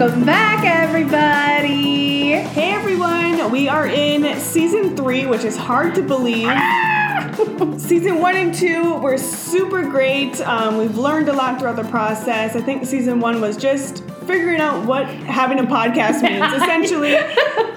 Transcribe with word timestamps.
Welcome 0.00 0.24
back, 0.24 0.64
everybody. 0.64 2.30
Hey 2.30 2.72
everyone, 2.72 3.50
we 3.50 3.68
are 3.68 3.86
in 3.86 4.40
season 4.40 4.96
three, 4.96 5.26
which 5.26 5.44
is 5.44 5.58
hard 5.58 5.94
to 5.96 6.00
believe. 6.00 6.48
season 7.78 8.18
one 8.18 8.34
and 8.34 8.54
two 8.54 8.94
were 8.94 9.18
super 9.18 9.82
great. 9.82 10.40
Um, 10.40 10.78
we've 10.78 10.96
learned 10.96 11.28
a 11.28 11.34
lot 11.34 11.60
throughout 11.60 11.76
the 11.76 11.84
process. 11.90 12.56
I 12.56 12.62
think 12.62 12.86
season 12.86 13.20
one 13.20 13.42
was 13.42 13.58
just 13.58 14.02
figuring 14.26 14.58
out 14.58 14.86
what 14.86 15.06
having 15.06 15.58
a 15.58 15.64
podcast 15.64 16.22
means, 16.22 16.50
essentially, 16.62 17.18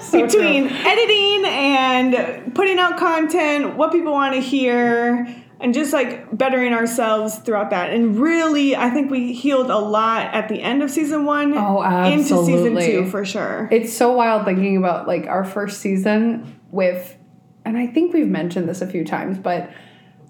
So 0.00 0.24
between 0.24 0.68
true. 0.68 0.78
editing 0.78 1.44
and 1.44 2.54
putting 2.54 2.78
out 2.78 2.96
content, 2.96 3.76
what 3.76 3.92
people 3.92 4.12
want 4.12 4.34
to 4.34 4.40
hear. 4.40 5.43
And 5.60 5.72
just 5.72 5.92
like 5.92 6.36
bettering 6.36 6.72
ourselves 6.72 7.36
throughout 7.38 7.70
that. 7.70 7.90
And 7.90 8.18
really, 8.18 8.76
I 8.76 8.90
think 8.90 9.10
we 9.10 9.32
healed 9.32 9.70
a 9.70 9.78
lot 9.78 10.34
at 10.34 10.48
the 10.48 10.60
end 10.60 10.82
of 10.82 10.90
season 10.90 11.24
one 11.24 11.54
Oh, 11.56 11.82
into 12.04 12.44
season 12.44 12.76
two 12.76 13.08
for 13.10 13.24
sure. 13.24 13.68
It's 13.70 13.92
so 13.92 14.12
wild 14.12 14.44
thinking 14.44 14.76
about 14.76 15.06
like 15.06 15.26
our 15.26 15.44
first 15.44 15.80
season 15.80 16.60
with, 16.70 17.16
and 17.64 17.78
I 17.78 17.86
think 17.86 18.12
we've 18.12 18.28
mentioned 18.28 18.68
this 18.68 18.82
a 18.82 18.86
few 18.86 19.04
times, 19.04 19.38
but 19.38 19.70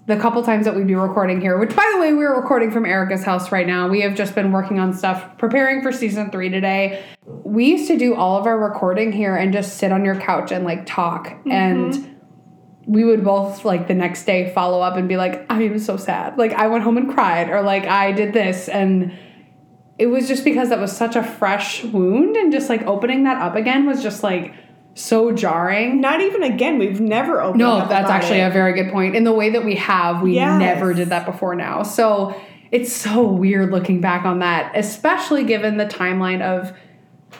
the 0.07 0.15
couple 0.17 0.43
times 0.43 0.65
that 0.65 0.75
we'd 0.75 0.87
be 0.87 0.95
recording 0.95 1.41
here, 1.41 1.57
which 1.57 1.75
by 1.75 1.89
the 1.93 1.99
way, 1.99 2.13
we're 2.13 2.39
recording 2.39 2.69
from 2.69 2.85
Erica's 2.85 3.23
house 3.23 3.51
right 3.51 3.65
now. 3.65 3.87
We 3.87 4.01
have 4.01 4.15
just 4.15 4.35
been 4.35 4.51
working 4.51 4.79
on 4.79 4.93
stuff, 4.93 5.37
preparing 5.39 5.81
for 5.81 5.91
season 5.91 6.29
three 6.29 6.49
today. 6.49 7.03
We 7.25 7.65
used 7.65 7.87
to 7.87 7.97
do 7.97 8.13
all 8.13 8.37
of 8.37 8.45
our 8.45 8.57
recording 8.57 9.11
here 9.11 9.35
and 9.35 9.51
just 9.51 9.77
sit 9.77 9.91
on 9.91 10.05
your 10.05 10.15
couch 10.15 10.51
and 10.51 10.63
like 10.63 10.85
talk. 10.85 11.29
Mm-hmm. 11.29 11.51
And 11.51 12.14
we 12.87 13.03
would 13.03 13.23
both 13.23 13.65
like 13.65 13.87
the 13.87 13.93
next 13.95 14.25
day 14.25 14.51
follow 14.53 14.81
up 14.81 14.95
and 14.95 15.07
be 15.09 15.17
like, 15.17 15.45
I 15.49 15.61
am 15.63 15.79
so 15.79 15.97
sad. 15.97 16.37
Like 16.37 16.53
I 16.53 16.67
went 16.67 16.83
home 16.83 16.97
and 16.97 17.11
cried, 17.11 17.49
or 17.49 17.61
like 17.61 17.85
I 17.85 18.11
did 18.11 18.33
this. 18.33 18.69
And 18.69 19.17
it 19.97 20.07
was 20.07 20.27
just 20.27 20.43
because 20.43 20.69
that 20.69 20.79
was 20.79 20.95
such 20.95 21.15
a 21.15 21.23
fresh 21.23 21.83
wound 21.85 22.35
and 22.35 22.51
just 22.51 22.69
like 22.69 22.81
opening 22.83 23.23
that 23.23 23.41
up 23.41 23.55
again 23.55 23.85
was 23.85 24.03
just 24.03 24.23
like 24.23 24.53
so 24.93 25.31
jarring. 25.31 25.99
Not 25.99 26.21
even 26.21 26.43
again. 26.43 26.77
We've 26.77 27.01
never 27.01 27.41
opened 27.41 27.59
No, 27.59 27.77
up 27.77 27.89
that's 27.89 28.09
actually 28.09 28.39
it. 28.39 28.47
a 28.47 28.51
very 28.51 28.73
good 28.73 28.91
point. 28.93 29.15
In 29.15 29.23
the 29.23 29.33
way 29.33 29.49
that 29.49 29.65
we 29.65 29.75
have, 29.75 30.21
we 30.21 30.35
Yes. 30.35 30.59
never 30.59 30.93
did 30.93 31.09
that 31.09 31.25
before 31.25 31.55
now. 31.55 31.83
So 31.83 32.35
it's 32.71 32.91
so 32.93 33.23
weird 33.23 33.71
looking 33.71 33.99
back 34.01 34.25
on 34.25 34.39
that, 34.39 34.71
especially 34.75 35.43
given 35.43 35.77
the 35.77 35.85
timeline 35.85 36.41
of 36.41 36.73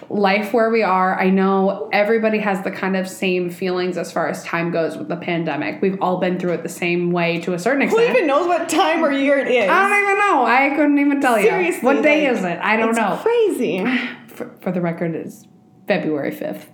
life 0.09 0.53
where 0.53 0.69
we 0.69 0.83
are. 0.83 1.19
I 1.19 1.29
know 1.29 1.89
everybody 1.91 2.39
has 2.39 2.63
the 2.63 2.71
kind 2.71 2.95
of 2.95 3.07
same 3.07 3.49
feelings 3.49 3.97
as 3.97 4.11
far 4.11 4.27
as 4.27 4.43
time 4.43 4.71
goes 4.71 4.97
with 4.97 5.07
the 5.07 5.15
pandemic. 5.15 5.81
We've 5.81 5.97
all 6.01 6.17
been 6.19 6.39
through 6.39 6.53
it 6.53 6.63
the 6.63 6.69
same 6.69 7.11
way 7.11 7.39
to 7.41 7.53
a 7.53 7.59
certain 7.59 7.81
extent. 7.81 8.07
Who 8.09 8.16
even 8.16 8.27
knows 8.27 8.47
what 8.47 8.69
time 8.69 9.03
or 9.03 9.11
year 9.11 9.39
it 9.39 9.47
is? 9.47 9.69
I 9.69 9.89
don't 9.89 10.03
even 10.03 10.17
know. 10.17 10.45
I 10.45 10.69
couldn't 10.75 10.99
even 10.99 11.21
tell 11.21 11.39
you. 11.39 11.47
Seriously, 11.47 11.81
What 11.81 12.03
day 12.03 12.27
like, 12.27 12.38
is 12.38 12.43
it? 12.43 12.59
I 12.61 12.77
don't 12.77 12.89
it's 12.89 12.97
know. 12.97 13.19
Crazy. 13.21 13.85
For, 14.27 14.53
for 14.59 14.71
the 14.73 14.81
record, 14.81 15.16
it's 15.16 15.47
February 15.88 16.31
5th, 16.31 16.73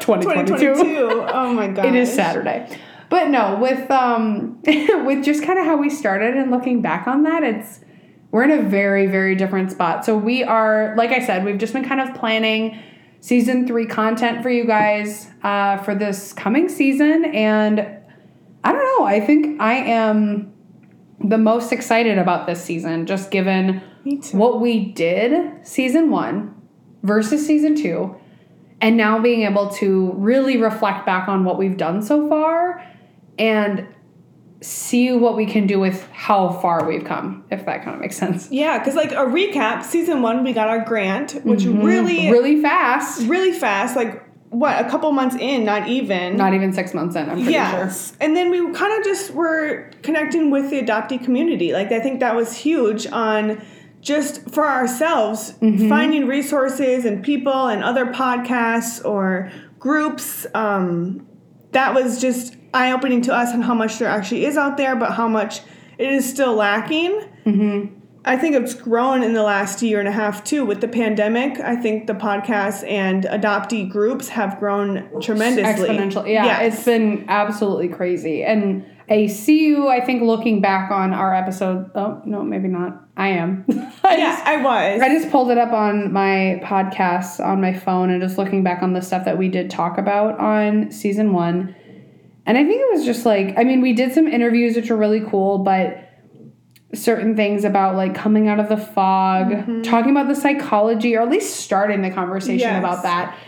2022. 0.00 0.56
2022. 0.56 1.24
Oh 1.28 1.52
my 1.52 1.68
god. 1.68 1.84
It 1.84 1.94
is 1.94 2.10
Saturday. 2.10 2.74
But 3.10 3.28
no, 3.28 3.58
with 3.60 3.90
um 3.90 4.62
with 4.66 5.22
just 5.24 5.44
kind 5.44 5.58
of 5.58 5.66
how 5.66 5.76
we 5.76 5.90
started 5.90 6.36
and 6.36 6.50
looking 6.50 6.80
back 6.80 7.06
on 7.06 7.24
that, 7.24 7.42
it's 7.42 7.80
we're 8.30 8.44
in 8.44 8.50
a 8.52 8.62
very 8.62 9.06
very 9.06 9.34
different 9.34 9.70
spot. 9.70 10.04
So 10.04 10.16
we 10.16 10.42
are 10.42 10.94
like 10.96 11.10
I 11.10 11.24
said, 11.24 11.44
we've 11.44 11.58
just 11.58 11.72
been 11.72 11.84
kind 11.84 12.00
of 12.00 12.14
planning 12.14 12.80
season 13.20 13.66
3 13.66 13.86
content 13.86 14.42
for 14.42 14.50
you 14.50 14.64
guys 14.64 15.28
uh 15.42 15.78
for 15.78 15.94
this 15.94 16.32
coming 16.32 16.68
season. 16.68 17.24
And 17.26 17.80
I 18.62 18.72
don't 18.72 18.98
know, 18.98 19.06
I 19.06 19.20
think 19.20 19.60
I 19.60 19.74
am 19.74 20.52
the 21.22 21.38
most 21.38 21.72
excited 21.72 22.18
about 22.18 22.46
this 22.46 22.62
season 22.62 23.06
just 23.06 23.30
given 23.30 23.82
what 24.32 24.60
we 24.60 24.92
did 24.92 25.66
season 25.66 26.10
1 26.10 26.54
versus 27.02 27.46
season 27.46 27.74
2 27.74 28.16
and 28.80 28.96
now 28.96 29.20
being 29.20 29.42
able 29.42 29.68
to 29.68 30.12
really 30.12 30.56
reflect 30.56 31.04
back 31.04 31.28
on 31.28 31.44
what 31.44 31.58
we've 31.58 31.76
done 31.76 32.02
so 32.02 32.28
far. 32.28 32.84
And 33.38 33.86
see 34.62 35.10
what 35.12 35.36
we 35.36 35.46
can 35.46 35.66
do 35.66 35.80
with 35.80 36.06
how 36.12 36.50
far 36.50 36.86
we've 36.86 37.04
come 37.04 37.44
if 37.50 37.64
that 37.64 37.82
kind 37.82 37.94
of 37.94 38.00
makes 38.00 38.16
sense 38.16 38.48
Yeah, 38.50 38.78
because 38.78 38.94
like 38.94 39.12
a 39.12 39.24
recap, 39.26 39.82
season 39.84 40.20
one 40.20 40.44
we 40.44 40.52
got 40.52 40.68
our 40.68 40.84
grant, 40.84 41.32
which 41.44 41.64
really, 41.64 42.18
Mm-hmm. 42.18 42.30
really 42.32 42.60
fast 42.60 43.22
really 43.26 43.52
fast. 43.52 43.96
Like 43.96 44.22
what, 44.50 44.84
a 44.84 44.88
couple 44.90 45.10
months 45.12 45.36
in, 45.36 45.64
not 45.64 45.88
even. 45.88 46.36
not 46.36 46.52
even 46.54 46.72
six 46.72 46.92
months 46.92 47.14
in 47.16 47.22
i'm 47.30 47.36
pretty 47.36 47.52
yes. 47.52 48.14
And 48.20 48.36
then 48.36 48.50
we 48.50 48.58
kind 48.74 48.98
of 48.98 49.04
just 49.04 49.30
were 49.30 49.88
connecting 50.02 50.50
with 50.50 50.70
the 50.70 50.82
adoptee 50.82 51.22
community. 51.22 51.72
Like 51.72 51.92
I 51.92 52.00
think 52.00 52.20
that 52.20 52.34
was 52.34 52.56
huge 52.56 53.06
on 53.06 53.62
just 54.02 54.50
for 54.50 54.66
ourselves 54.66 55.52
Mm-hmm. 55.62 55.88
finding 55.88 56.26
resources 56.26 57.04
and 57.06 57.22
people 57.24 57.68
and 57.68 57.82
other 57.84 58.06
podcasts 58.06 59.02
or 59.04 59.50
groups. 59.78 60.46
Um, 60.54 61.26
that 61.72 61.94
was 61.94 62.20
just 62.20 62.56
eye 62.74 62.92
opening 62.92 63.22
to 63.22 63.34
us 63.34 63.52
on 63.52 63.62
how 63.62 63.74
much 63.74 63.98
there 63.98 64.08
actually 64.08 64.44
is 64.44 64.56
out 64.56 64.76
there, 64.76 64.96
but 64.96 65.12
how 65.12 65.28
much 65.28 65.60
it 65.98 66.10
is 66.12 66.28
still 66.28 66.54
lacking. 66.54 67.20
Mm-hmm. 67.46 67.96
I 68.22 68.36
think 68.36 68.54
it's 68.54 68.74
grown 68.74 69.22
in 69.22 69.32
the 69.32 69.42
last 69.42 69.80
year 69.80 69.98
and 69.98 70.06
a 70.06 70.12
half 70.12 70.44
too 70.44 70.66
with 70.66 70.82
the 70.82 70.88
pandemic. 70.88 71.58
I 71.58 71.74
think 71.74 72.06
the 72.06 72.12
podcasts 72.12 72.86
and 72.86 73.24
adoptee 73.24 73.88
groups 73.90 74.28
have 74.28 74.58
grown 74.58 75.08
tremendously. 75.22 75.88
exponential 75.88 76.28
yeah 76.28 76.44
Yes. 76.44 76.74
it's 76.74 76.84
been 76.84 77.24
absolutely 77.28 77.88
crazy 77.88 78.44
and 78.44 78.84
i 79.08 79.26
see 79.26 79.64
you 79.64 79.88
i 79.88 80.00
think 80.04 80.22
looking 80.22 80.60
back 80.60 80.90
on 80.90 81.12
our 81.14 81.34
episode 81.34 81.90
oh 81.94 82.20
no 82.26 82.42
maybe 82.44 82.68
not 82.68 83.02
i 83.16 83.28
am 83.28 83.64
I 84.04 84.16
yeah, 84.16 84.36
just- 84.36 84.46
I 84.46 84.56
was. 84.62 85.00
I 85.00 85.08
just 85.08 85.30
pulled 85.30 85.50
it 85.50 85.56
up 85.58 85.72
on 85.72 86.12
my 86.12 86.60
podcast 86.62 87.44
on 87.44 87.60
my 87.62 87.72
phone 87.72 88.10
and 88.10 88.20
just 88.22 88.36
looking 88.38 88.62
back 88.62 88.82
on 88.82 88.92
the 88.92 89.00
stuff 89.00 89.24
that 89.24 89.38
we 89.38 89.48
did 89.48 89.70
talk 89.70 89.96
about 89.98 90.38
on 90.38 90.90
season 90.90 91.32
one. 91.32 91.74
And 92.50 92.58
I 92.58 92.64
think 92.64 92.80
it 92.80 92.90
was 92.90 93.04
just 93.04 93.24
like, 93.24 93.56
I 93.56 93.62
mean, 93.62 93.80
we 93.80 93.92
did 93.92 94.12
some 94.12 94.26
interviews 94.26 94.74
which 94.74 94.90
were 94.90 94.96
really 94.96 95.20
cool, 95.20 95.58
but 95.58 96.10
certain 96.92 97.36
things 97.36 97.62
about 97.62 97.94
like 97.94 98.12
coming 98.12 98.48
out 98.48 98.58
of 98.58 98.68
the 98.68 98.76
fog, 98.76 99.52
mm-hmm. 99.52 99.82
talking 99.82 100.10
about 100.10 100.26
the 100.26 100.34
psychology, 100.34 101.14
or 101.14 101.22
at 101.22 101.30
least 101.30 101.60
starting 101.60 102.02
the 102.02 102.10
conversation 102.10 102.58
Yes. 102.58 102.80
about 102.80 103.04
that. 103.04 103.38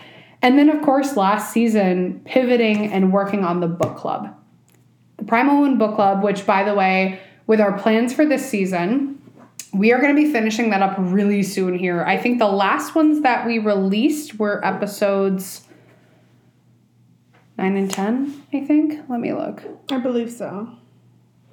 And 0.40 0.56
then, 0.56 0.68
of 0.68 0.82
course, 0.82 1.16
last 1.16 1.52
season, 1.52 2.20
pivoting 2.24 2.92
and 2.92 3.12
working 3.12 3.42
on 3.42 3.58
the 3.58 3.66
book 3.66 3.96
club. 3.96 4.36
The 5.16 5.24
Primal 5.24 5.62
Wound 5.62 5.80
Book 5.80 5.96
Club, 5.96 6.22
which, 6.22 6.46
by 6.46 6.62
the 6.62 6.74
way, 6.76 7.18
with 7.48 7.60
our 7.60 7.76
plans 7.76 8.14
for 8.14 8.24
this 8.24 8.48
season, 8.48 9.20
we 9.74 9.92
are 9.92 10.00
going 10.00 10.14
to 10.14 10.22
be 10.22 10.30
finishing 10.30 10.70
that 10.70 10.80
up 10.80 10.94
really 10.96 11.42
soon 11.42 11.76
here. 11.76 12.04
I 12.04 12.18
think 12.18 12.38
the 12.38 12.46
last 12.46 12.94
ones 12.94 13.22
that 13.22 13.48
we 13.48 13.58
released 13.58 14.38
were 14.38 14.64
episodes 14.64 15.66
9 17.62 17.76
and 17.76 17.90
10, 17.90 18.42
I 18.52 18.60
think. 18.60 19.08
Let 19.08 19.20
me 19.20 19.32
look. 19.32 19.62
I 19.88 19.98
believe 19.98 20.32
so. 20.32 20.68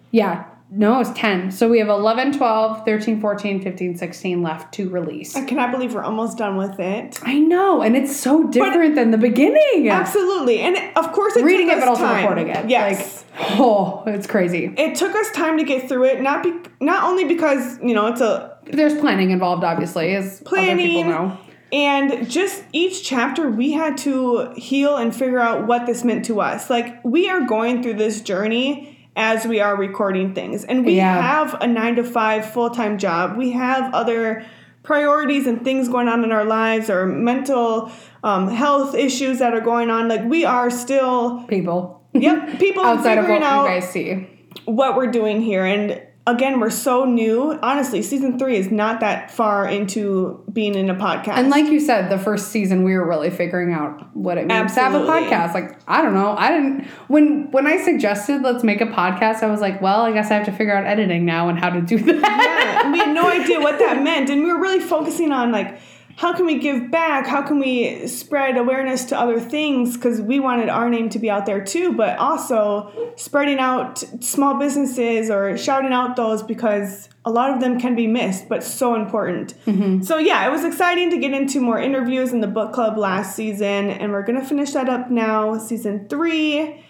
Yeah, 0.10 0.46
no, 0.72 1.00
it's 1.00 1.12
10. 1.12 1.52
So 1.52 1.70
we 1.70 1.78
have 1.78 1.88
11, 1.88 2.36
12, 2.36 2.84
13, 2.84 3.22
14, 3.22 3.62
15, 3.62 3.96
16 3.96 4.42
left 4.42 4.74
to 4.74 4.90
release. 4.90 5.36
I 5.36 5.46
cannot 5.46 5.70
believe 5.70 5.94
we're 5.94 6.02
almost 6.02 6.40
done 6.40 6.58
with 6.58 6.80
it. 6.80 7.20
I 7.22 7.38
know, 7.38 7.84
and 7.84 7.96
it's 7.96 8.16
so 8.16 8.48
different 8.48 8.96
than 8.96 9.12
the 9.12 9.20
beginning. 9.20 9.88
Absolutely. 9.88 10.62
And 10.62 10.78
of 10.98 11.12
course 11.12 11.36
it 11.36 11.44
Reading 11.44 11.70
it, 11.70 11.80
but 11.80 11.88
also 11.88 12.02
time. 12.02 12.24
recording 12.24 12.48
it. 12.48 12.68
Yes. 12.68 13.24
Like, 13.38 13.60
oh, 13.60 14.04
it's 14.08 14.26
crazy. 14.26 14.74
it 14.78 14.96
took 14.96 15.14
us 15.14 15.30
time 15.32 15.60
to 15.60 15.64
get 15.64 15.88
through 15.88 16.06
it, 16.06 16.22
not 16.24 16.42
be, 16.42 16.54
not 16.82 17.04
only 17.04 17.26
because, 17.26 17.78
you 17.84 17.94
know, 17.94 18.08
it's 18.08 18.22
a 18.22 18.58
There's 18.66 18.96
planning 18.96 19.30
involved, 19.30 19.64
obviously, 19.64 20.16
as 20.16 20.42
other 20.44 20.76
people 20.76 21.04
know. 21.04 21.38
And 21.72 22.30
just 22.30 22.64
each 22.74 23.04
chapter, 23.04 23.50
we 23.50 23.72
had 23.74 23.98
to 24.00 24.52
heal 24.56 24.98
and 24.98 25.16
figure 25.16 25.40
out 25.40 25.68
what 25.68 25.86
this 25.86 26.04
meant 26.04 26.26
to 26.26 26.42
us. 26.42 26.70
Like, 26.70 27.04
we 27.04 27.30
are 27.30 27.42
going 27.42 27.84
through 27.84 27.96
this 27.96 28.22
journey 28.22 28.98
as 29.16 29.46
we 29.46 29.60
are 29.60 29.76
recording 29.76 30.34
things. 30.34 30.64
And 30.64 30.86
we 30.86 30.94
Yeah. 30.96 31.22
have 31.22 31.56
a 31.62 31.68
nine 31.68 31.96
to 31.98 32.04
five 32.04 32.46
full 32.52 32.70
time 32.70 32.98
job, 32.98 33.38
we 33.38 33.52
have 33.52 33.94
other 33.94 34.44
priorities 34.82 35.46
and 35.46 35.64
things 35.64 35.90
going 35.90 36.08
on 36.08 36.24
in 36.24 36.32
our 36.32 36.46
lives 36.46 36.90
or 36.90 37.06
mental 37.06 37.92
um, 38.24 38.48
health 38.50 38.96
issues 38.96 39.40
that 39.40 39.54
are 39.54 39.62
going 39.62 39.90
on. 39.90 40.08
Like, 40.08 40.24
we 40.26 40.46
are 40.46 40.70
still, 40.70 41.44
People. 41.48 42.02
yep, 42.14 42.58
people 42.60 42.84
Outside 42.86 43.18
of 43.18 43.26
what 43.26 43.28
figuring 43.28 43.44
out 43.44 43.64
you 43.64 43.70
guys 43.70 43.90
see. 43.90 44.28
what 44.66 44.96
we're 44.98 45.12
doing 45.12 45.42
here. 45.42 45.66
And 45.66 46.02
again, 46.30 46.60
we're 46.60 46.70
so 46.70 47.06
new. 47.06 47.58
Honestly, 47.62 48.02
season 48.02 48.38
three 48.38 48.56
is 48.56 48.72
not 48.72 49.00
that 49.00 49.32
far 49.32 49.68
into 49.68 50.44
being 50.52 50.76
in 50.76 50.90
a 50.90 50.96
podcast. 50.96 51.38
And 51.38 51.50
like 51.50 51.66
you 51.66 51.80
said, 51.80 52.10
the 52.10 52.18
first 52.18 52.50
season 52.50 52.84
we 52.84 52.96
were 52.96 53.08
really 53.08 53.30
figuring 53.30 53.74
out 53.74 54.16
what 54.16 54.38
it 54.38 54.48
means 54.48 54.74
to 54.76 54.80
have 54.80 54.94
a 54.94 55.00
podcast. 55.00 55.54
Like 55.54 55.80
I 55.88 56.02
don't 56.02 56.14
know, 56.14 56.36
I 56.38 56.52
didn't 56.52 56.86
when 57.08 57.52
when 57.52 57.68
I 57.68 57.78
suggested 57.78 58.42
let's 58.42 58.64
make 58.64 58.82
a 58.82 58.86
podcast, 58.86 59.44
I 59.44 59.48
was 59.48 59.62
like, 59.62 59.82
well, 59.82 60.02
I 60.02 60.12
guess 60.12 60.32
I 60.32 60.36
have 60.36 60.46
to 60.46 60.52
figure 60.52 60.76
out 60.76 60.86
editing 60.86 61.26
now 61.26 61.50
and 61.50 61.60
how 61.60 61.70
to 61.70 61.82
do 61.82 61.98
that. 61.98 62.16
yeah, 62.16 62.92
we 62.92 63.00
had 63.00 63.14
no 63.14 63.30
idea 63.30 63.60
what 63.60 63.80
that 63.80 64.02
meant, 64.02 64.30
and 64.30 64.44
we 64.44 64.52
were 64.52 64.60
really 64.60 64.80
focusing 64.80 65.32
on 65.32 65.52
like 65.52 65.80
how 66.20 66.34
can 66.34 66.46
we 66.46 66.60
give 66.60 66.92
back? 66.92 67.26
How 67.26 67.42
can 67.42 67.60
we 67.60 68.06
spread 68.06 68.58
awareness 68.58 69.06
to 69.06 69.18
other 69.18 69.40
things? 69.40 69.96
Because 69.96 70.20
we 70.20 70.42
wanted 70.42 70.68
our 70.68 70.90
name 70.90 71.08
to 71.12 71.20
be 71.20 71.30
out 71.30 71.46
there 71.46 71.64
too, 71.64 71.94
but 71.94 72.18
also 72.18 72.92
spreading 73.16 73.58
out 73.58 74.00
small 74.22 74.60
businesses 74.60 75.30
or 75.30 75.58
shouting 75.58 75.94
out 75.94 76.18
those 76.18 76.44
because 76.44 77.08
a 77.24 77.32
lot 77.32 77.52
of 77.52 77.62
them 77.62 77.80
can 77.80 77.96
be 77.96 78.06
missed, 78.06 78.50
but 78.50 78.66
so 78.66 78.96
important. 78.96 79.54
Mm-hmm. 79.66 80.02
So, 80.02 80.18
yeah, 80.18 80.46
it 80.46 80.52
was 80.52 80.66
exciting 80.66 81.10
to 81.12 81.18
get 81.18 81.32
into 81.32 81.62
more 81.62 81.80
interviews 81.80 82.34
in 82.34 82.42
the 82.42 82.48
book 82.48 82.74
club 82.74 82.98
last 82.98 83.34
season, 83.38 83.90
and 83.90 84.12
we're 84.12 84.24
going 84.24 84.42
to 84.42 84.46
finish 84.46 84.72
that 84.72 84.90
up 84.90 85.10
now, 85.10 85.58
season 85.58 86.10
three. 86.10 86.84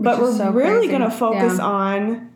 But 0.00 0.18
we're 0.18 0.36
so 0.36 0.50
really 0.50 0.88
going 0.88 1.02
to 1.02 1.12
focus 1.12 1.58
Yeah. 1.58 1.64
on 1.64 2.32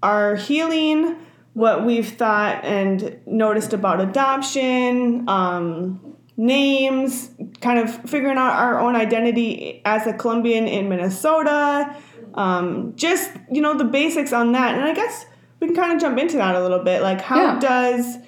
our 0.00 0.36
healing, 0.36 1.16
what 1.54 1.84
we've 1.84 2.08
thought 2.08 2.64
and 2.64 3.18
noticed 3.26 3.72
about 3.72 4.00
adoption, 4.00 5.28
um, 5.28 6.16
names, 6.36 7.30
kind 7.60 7.78
of 7.78 7.94
figuring 8.10 8.38
out 8.38 8.52
our 8.52 8.80
own 8.80 8.96
identity 8.96 9.82
as 9.84 10.06
a 10.06 10.12
Colombian 10.14 10.66
in 10.66 10.88
Minnesota, 10.88 11.94
um, 12.34 12.94
just, 12.96 13.30
you 13.50 13.60
know, 13.60 13.74
the 13.76 13.84
basics 13.84 14.32
on 14.32 14.52
that. 14.52 14.74
And 14.74 14.84
I 14.84 14.94
guess 14.94 15.26
we 15.60 15.66
can 15.66 15.76
kind 15.76 15.92
of 15.92 16.00
jump 16.00 16.18
into 16.18 16.36
that 16.38 16.54
a 16.54 16.60
little 16.60 16.82
bit. 16.82 17.02
Like, 17.02 17.20
how 17.20 17.36
Yeah. 17.42 17.58
does 17.58 18.18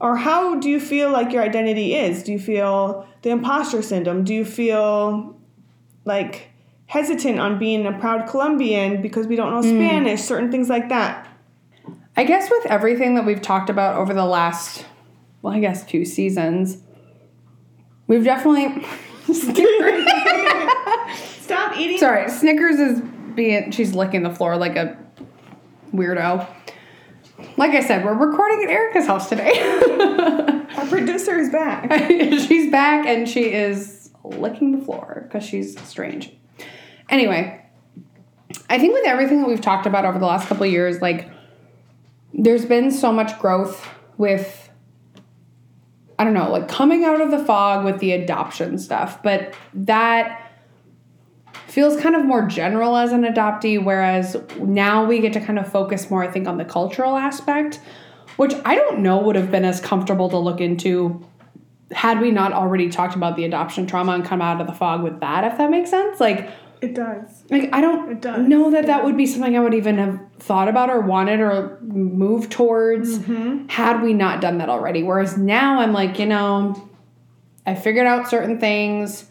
or 0.00 0.16
how 0.16 0.56
do 0.56 0.68
you 0.68 0.80
feel 0.80 1.10
like 1.10 1.32
your 1.32 1.42
identity 1.42 1.94
is? 1.94 2.22
Do 2.24 2.32
you 2.32 2.38
feel 2.38 3.06
the 3.22 3.30
imposter 3.30 3.82
syndrome? 3.82 4.24
Do 4.24 4.34
you 4.34 4.44
feel 4.44 5.36
like 6.04 6.48
hesitant 6.86 7.38
on 7.38 7.58
being 7.58 7.86
a 7.86 7.92
proud 7.92 8.28
Colombian 8.28 9.00
because 9.00 9.26
we 9.28 9.36
don't 9.36 9.50
know 9.52 9.62
Spanish? 9.62 10.20
Certain 10.22 10.50
things 10.50 10.68
like 10.68 10.88
that. 10.88 11.28
I 12.16 12.24
guess 12.24 12.50
with 12.50 12.66
everything 12.66 13.14
that 13.14 13.24
we've 13.24 13.40
talked 13.40 13.70
about 13.70 13.96
over 13.96 14.12
the 14.12 14.24
last, 14.24 14.84
well, 15.40 15.54
I 15.54 15.60
guess 15.60 15.86
two 15.86 16.04
seasons, 16.04 16.78
we've 18.06 18.24
definitely. 18.24 18.84
Stop 21.40 21.76
eating. 21.78 21.98
Sorry, 21.98 22.28
Snickers 22.28 22.78
is 22.78 23.00
being. 23.34 23.70
She's 23.70 23.94
licking 23.94 24.22
the 24.22 24.30
floor 24.30 24.56
like 24.56 24.76
a 24.76 24.98
weirdo. 25.94 26.46
Like 27.56 27.72
I 27.72 27.80
said, 27.80 28.04
we're 28.04 28.14
recording 28.14 28.62
at 28.64 28.70
Erica's 28.70 29.06
house 29.06 29.28
today. 29.28 29.52
Our 30.76 30.86
producer 30.86 31.38
is 31.38 31.50
back. 31.50 31.90
she's 32.46 32.70
back 32.70 33.06
and 33.06 33.28
she 33.28 33.52
is 33.52 34.10
licking 34.24 34.78
the 34.78 34.84
floor 34.84 35.24
because 35.26 35.44
she's 35.44 35.80
strange. 35.82 36.32
Anyway, 37.10 37.64
I 38.70 38.78
think 38.78 38.94
with 38.94 39.06
everything 39.06 39.40
that 39.40 39.48
we've 39.48 39.60
talked 39.60 39.86
about 39.86 40.04
over 40.04 40.18
the 40.18 40.26
last 40.26 40.46
couple 40.46 40.64
of 40.64 40.70
years, 40.70 41.02
like 41.02 41.28
there's 42.32 42.64
been 42.64 42.90
so 42.90 43.12
much 43.12 43.38
growth 43.38 43.88
with 44.16 44.70
I 46.18 46.24
don't 46.24 46.34
know, 46.34 46.52
like 46.52 46.68
coming 46.68 47.04
out 47.04 47.20
of 47.20 47.32
the 47.32 47.44
fog 47.44 47.84
with 47.84 47.98
the 47.98 48.12
adoption 48.12 48.78
stuff, 48.78 49.22
but 49.22 49.54
that 49.74 50.52
feels 51.66 52.00
kind 52.00 52.14
of 52.14 52.24
more 52.24 52.46
general 52.46 52.96
as 52.96 53.12
an 53.12 53.22
adoptee, 53.22 53.82
whereas 53.82 54.36
now 54.60 55.04
we 55.04 55.18
get 55.20 55.32
to 55.32 55.40
kind 55.40 55.58
of 55.58 55.70
focus 55.70 56.10
more, 56.10 56.22
I 56.22 56.30
think, 56.30 56.46
on 56.46 56.58
the 56.58 56.64
cultural 56.64 57.16
aspect, 57.16 57.80
which 58.36 58.54
I 58.64 58.76
don't 58.76 59.00
know 59.00 59.18
would 59.22 59.36
have 59.36 59.50
been 59.50 59.64
as 59.64 59.80
comfortable 59.80 60.28
to 60.28 60.38
look 60.38 60.60
into 60.60 61.26
had 61.90 62.20
we 62.20 62.30
not 62.30 62.52
already 62.52 62.88
talked 62.88 63.16
about 63.16 63.36
the 63.36 63.44
adoption 63.44 63.86
trauma 63.86 64.12
and 64.12 64.24
come 64.24 64.40
out 64.40 64.60
of 64.60 64.66
the 64.66 64.72
fog 64.72 65.02
with 65.02 65.20
that, 65.20 65.44
if 65.44 65.58
that 65.58 65.70
makes 65.70 65.90
sense. 65.90 66.20
Like, 66.20 66.50
It 66.82 66.94
does. 66.94 67.44
like 67.48 67.70
I 67.72 67.80
don't 67.80 68.20
know 68.48 68.70
that 68.72 68.86
that 68.86 69.04
would 69.04 69.16
be 69.16 69.24
something 69.26 69.56
I 69.56 69.60
would 69.60 69.72
even 69.74 69.98
have 69.98 70.18
thought 70.40 70.66
about 70.68 70.90
or 70.90 71.00
wanted 71.00 71.38
or 71.40 71.78
moved 71.82 72.50
towards 72.50 73.18
Mm-hmm. 73.20 73.68
had 73.68 74.02
we 74.02 74.12
not 74.14 74.40
done 74.40 74.58
that 74.58 74.68
already. 74.68 75.02
Whereas 75.04 75.38
now 75.38 75.78
I'm 75.80 75.92
like, 75.92 76.18
you 76.18 76.26
know, 76.26 76.74
I 77.64 77.76
figured 77.76 78.06
out 78.06 78.28
certain 78.28 78.58
things. 78.58 79.26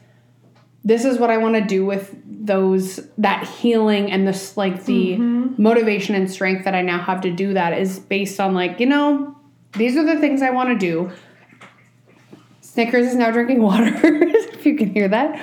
This 0.86 1.04
is 1.06 1.20
what 1.20 1.30
I 1.30 1.38
want 1.38 1.56
to 1.56 1.62
do 1.62 1.86
with 1.86 2.16
those 2.26 3.00
that 3.18 3.46
healing 3.48 4.12
and 4.12 4.26
this 4.28 4.56
like 4.58 4.86
the 4.86 5.18
Mm-hmm. 5.18 5.62
motivation 5.62 6.16
and 6.16 6.32
strength 6.32 6.64
that 6.66 6.74
I 6.74 6.82
now 6.82 7.00
have 7.00 7.20
to 7.22 7.32
do 7.32 7.54
that 7.54 7.78
is 7.78 8.00
based 8.00 8.40
on 8.40 8.54
like, 8.54 8.80
you 8.80 8.86
know, 8.86 9.36
these 9.74 9.98
are 9.98 10.04
the 10.06 10.20
things 10.20 10.42
I 10.42 10.50
want 10.52 10.70
to 10.70 10.78
do. 10.78 11.12
Snickers 12.62 13.08
is 13.08 13.16
now 13.16 13.32
drinking 13.32 13.62
water, 13.70 13.92
if 14.04 14.66
you 14.66 14.76
can 14.78 14.92
hear 14.94 15.08
that. 15.10 15.40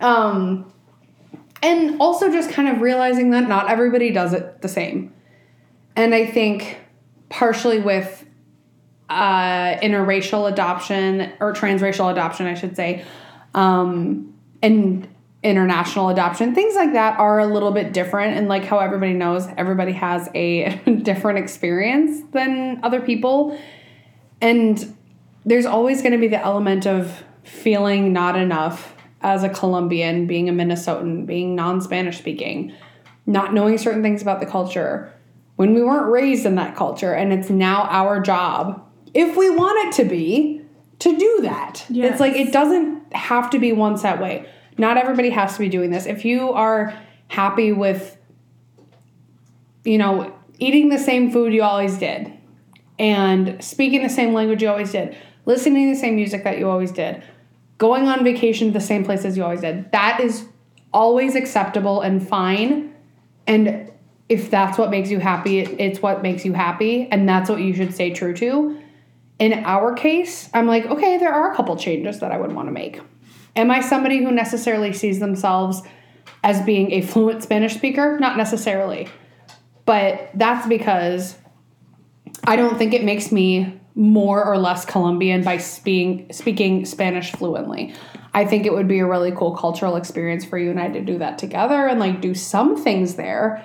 Um, 0.00 0.72
and 1.62 2.00
also 2.00 2.30
just 2.30 2.50
kind 2.50 2.68
of 2.68 2.80
realizing 2.80 3.30
that 3.30 3.48
not 3.48 3.70
everybody 3.70 4.10
does 4.10 4.32
it 4.32 4.62
the 4.62 4.68
same. 4.68 5.12
And 5.96 6.14
I 6.14 6.26
think 6.26 6.78
partially 7.28 7.80
with 7.80 8.24
uh, 9.08 9.76
interracial 9.78 10.50
adoption 10.50 11.32
or 11.40 11.52
transracial 11.52 12.10
adoption, 12.10 12.46
I 12.46 12.54
should 12.54 12.76
say, 12.76 13.04
um, 13.54 14.34
and 14.62 15.08
international 15.42 16.08
adoption, 16.08 16.54
things 16.54 16.74
like 16.74 16.92
that 16.92 17.18
are 17.18 17.38
a 17.38 17.46
little 17.46 17.70
bit 17.70 17.92
different. 17.92 18.36
And 18.36 18.48
like 18.48 18.64
how 18.64 18.78
everybody 18.78 19.14
knows, 19.14 19.46
everybody 19.56 19.92
has 19.92 20.28
a 20.34 20.76
different 21.02 21.38
experience 21.38 22.22
than 22.32 22.80
other 22.82 23.00
people. 23.00 23.58
And 24.40 24.96
there's 25.44 25.66
always 25.66 26.02
going 26.02 26.12
to 26.12 26.18
be 26.18 26.28
the 26.28 26.42
element 26.42 26.86
of 26.86 27.24
feeling 27.42 28.12
not 28.12 28.36
enough 28.36 28.94
as 29.22 29.42
a 29.42 29.48
Colombian, 29.48 30.26
being 30.26 30.48
a 30.48 30.52
Minnesotan, 30.52 31.26
being 31.26 31.54
non 31.54 31.80
Spanish 31.80 32.18
speaking, 32.18 32.72
not 33.26 33.52
knowing 33.52 33.78
certain 33.78 34.02
things 34.02 34.22
about 34.22 34.40
the 34.40 34.46
culture 34.46 35.12
when 35.56 35.74
we 35.74 35.82
weren't 35.82 36.10
raised 36.10 36.46
in 36.46 36.54
that 36.54 36.76
culture. 36.76 37.12
And 37.12 37.32
it's 37.32 37.50
now 37.50 37.82
our 37.90 38.20
job, 38.20 38.84
if 39.12 39.36
we 39.36 39.50
want 39.50 39.88
it 39.88 40.02
to 40.02 40.08
be, 40.08 40.62
to 41.00 41.16
do 41.16 41.40
that. 41.42 41.84
It's 42.10 42.20
like 42.20 42.34
it 42.34 42.52
doesn't 42.52 43.12
have 43.12 43.50
to 43.50 43.58
be 43.58 43.72
one 43.72 43.98
set 43.98 44.20
way. 44.20 44.48
Not 44.76 44.96
everybody 44.96 45.30
has 45.30 45.54
to 45.54 45.58
be 45.58 45.68
doing 45.68 45.90
this. 45.90 46.06
If 46.06 46.24
you 46.24 46.52
are 46.52 46.96
happy 47.28 47.72
with, 47.72 48.16
you 49.84 49.98
know, 49.98 50.32
eating 50.58 50.88
the 50.88 50.98
same 50.98 51.30
food 51.30 51.52
you 51.52 51.62
always 51.62 51.98
did, 51.98 52.32
and 52.98 53.62
speaking 53.62 54.02
the 54.02 54.08
same 54.08 54.32
language 54.34 54.62
you 54.62 54.68
always 54.68 54.92
did, 54.92 55.16
listening 55.46 55.88
to 55.88 55.94
the 55.94 56.00
same 56.00 56.16
music 56.16 56.44
that 56.44 56.58
you 56.58 56.68
always 56.68 56.90
did, 56.90 57.22
going 57.78 58.08
on 58.08 58.24
vacation 58.24 58.68
to 58.68 58.72
the 58.72 58.84
same 58.84 59.04
place 59.04 59.24
as 59.24 59.36
you 59.36 59.44
always 59.44 59.60
did. 59.60 59.90
That 59.92 60.20
is 60.20 60.46
always 60.92 61.34
acceptable 61.34 62.00
and 62.00 62.26
fine. 62.26 62.94
And 63.46 63.90
if 64.28 64.50
that's 64.50 64.76
what 64.76 64.90
makes 64.90 65.10
you 65.10 65.20
happy, 65.20 65.60
it's 65.60 66.02
what 66.02 66.22
makes 66.22 66.44
you 66.44 66.52
happy. 66.52 67.08
And 67.10 67.28
that's 67.28 67.48
what 67.48 67.60
you 67.60 67.72
should 67.74 67.94
stay 67.94 68.10
true 68.10 68.34
to. 68.36 68.80
In 69.38 69.52
our 69.64 69.94
case, 69.94 70.50
I'm 70.52 70.66
like, 70.66 70.86
okay, 70.86 71.16
there 71.16 71.32
are 71.32 71.52
a 71.52 71.56
couple 71.56 71.76
changes 71.76 72.20
that 72.20 72.32
I 72.32 72.38
would 72.38 72.52
want 72.52 72.68
to 72.68 72.72
make. 72.72 73.00
Am 73.54 73.70
I 73.70 73.80
somebody 73.80 74.18
who 74.18 74.32
necessarily 74.32 74.92
sees 74.92 75.20
themselves 75.20 75.82
as 76.42 76.60
being 76.62 76.92
a 76.92 77.00
fluent 77.00 77.42
Spanish 77.42 77.74
speaker? 77.74 78.18
Not 78.18 78.36
necessarily. 78.36 79.08
But 79.84 80.30
that's 80.34 80.66
because 80.66 81.36
I 82.44 82.56
don't 82.56 82.76
think 82.76 82.92
it 82.92 83.04
makes 83.04 83.32
me 83.32 83.77
more 83.94 84.44
or 84.44 84.58
less 84.58 84.84
Colombian 84.84 85.42
by 85.42 85.58
speaking 85.58 86.32
speaking 86.32 86.84
Spanish 86.84 87.32
fluently. 87.32 87.94
I 88.34 88.44
think 88.44 88.66
it 88.66 88.72
would 88.72 88.88
be 88.88 89.00
a 89.00 89.06
really 89.06 89.32
cool 89.32 89.56
cultural 89.56 89.96
experience 89.96 90.44
for 90.44 90.58
you 90.58 90.70
and 90.70 90.78
I 90.78 90.88
to 90.88 91.00
do 91.00 91.18
that 91.18 91.38
together 91.38 91.86
and 91.86 91.98
like 91.98 92.20
do 92.20 92.34
some 92.34 92.76
things 92.76 93.16
there. 93.16 93.64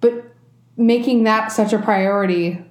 But 0.00 0.32
making 0.76 1.24
that 1.24 1.52
such 1.52 1.72
a 1.72 1.78
priority, 1.78 2.64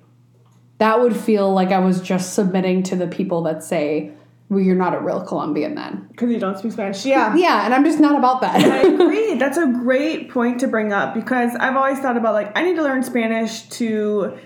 that 0.80 1.00
would 1.00 1.16
feel 1.16 1.54
like 1.54 1.70
I 1.70 1.80
was 1.80 2.02
just 2.02 2.34
submitting 2.34 2.84
to 2.84 2.96
the 2.96 3.08
people 3.08 3.44
that 3.44 3.64
say, 3.64 4.12
well, 4.50 4.60
you're 4.60 4.76
not 4.76 4.96
a 4.96 5.00
real 5.00 5.22
Colombian 5.22 5.76
then. 5.76 6.08
Because 6.10 6.32
you 6.32 6.40
don't 6.40 6.58
speak 6.58 6.72
Spanish. 6.72 7.06
Yeah. 7.06 7.36
Yeah, 7.36 7.66
and 7.66 7.74
I'm 7.74 7.86
just 7.86 8.00
not 8.00 8.18
about 8.18 8.42
that. 8.42 8.56
I 8.56 8.80
agree. 8.94 9.36
That's 9.36 9.58
a 9.58 9.68
great 9.68 10.30
point 10.30 10.60
to 10.62 10.68
bring 10.68 10.92
up 10.92 11.14
because 11.14 11.56
I've 11.56 11.76
always 11.76 12.00
thought 12.00 12.18
about 12.18 12.34
like 12.34 12.58
I 12.58 12.64
need 12.64 12.76
to 12.78 12.84
learn 12.84 13.04
Spanish 13.04 13.64
to 13.70 14.40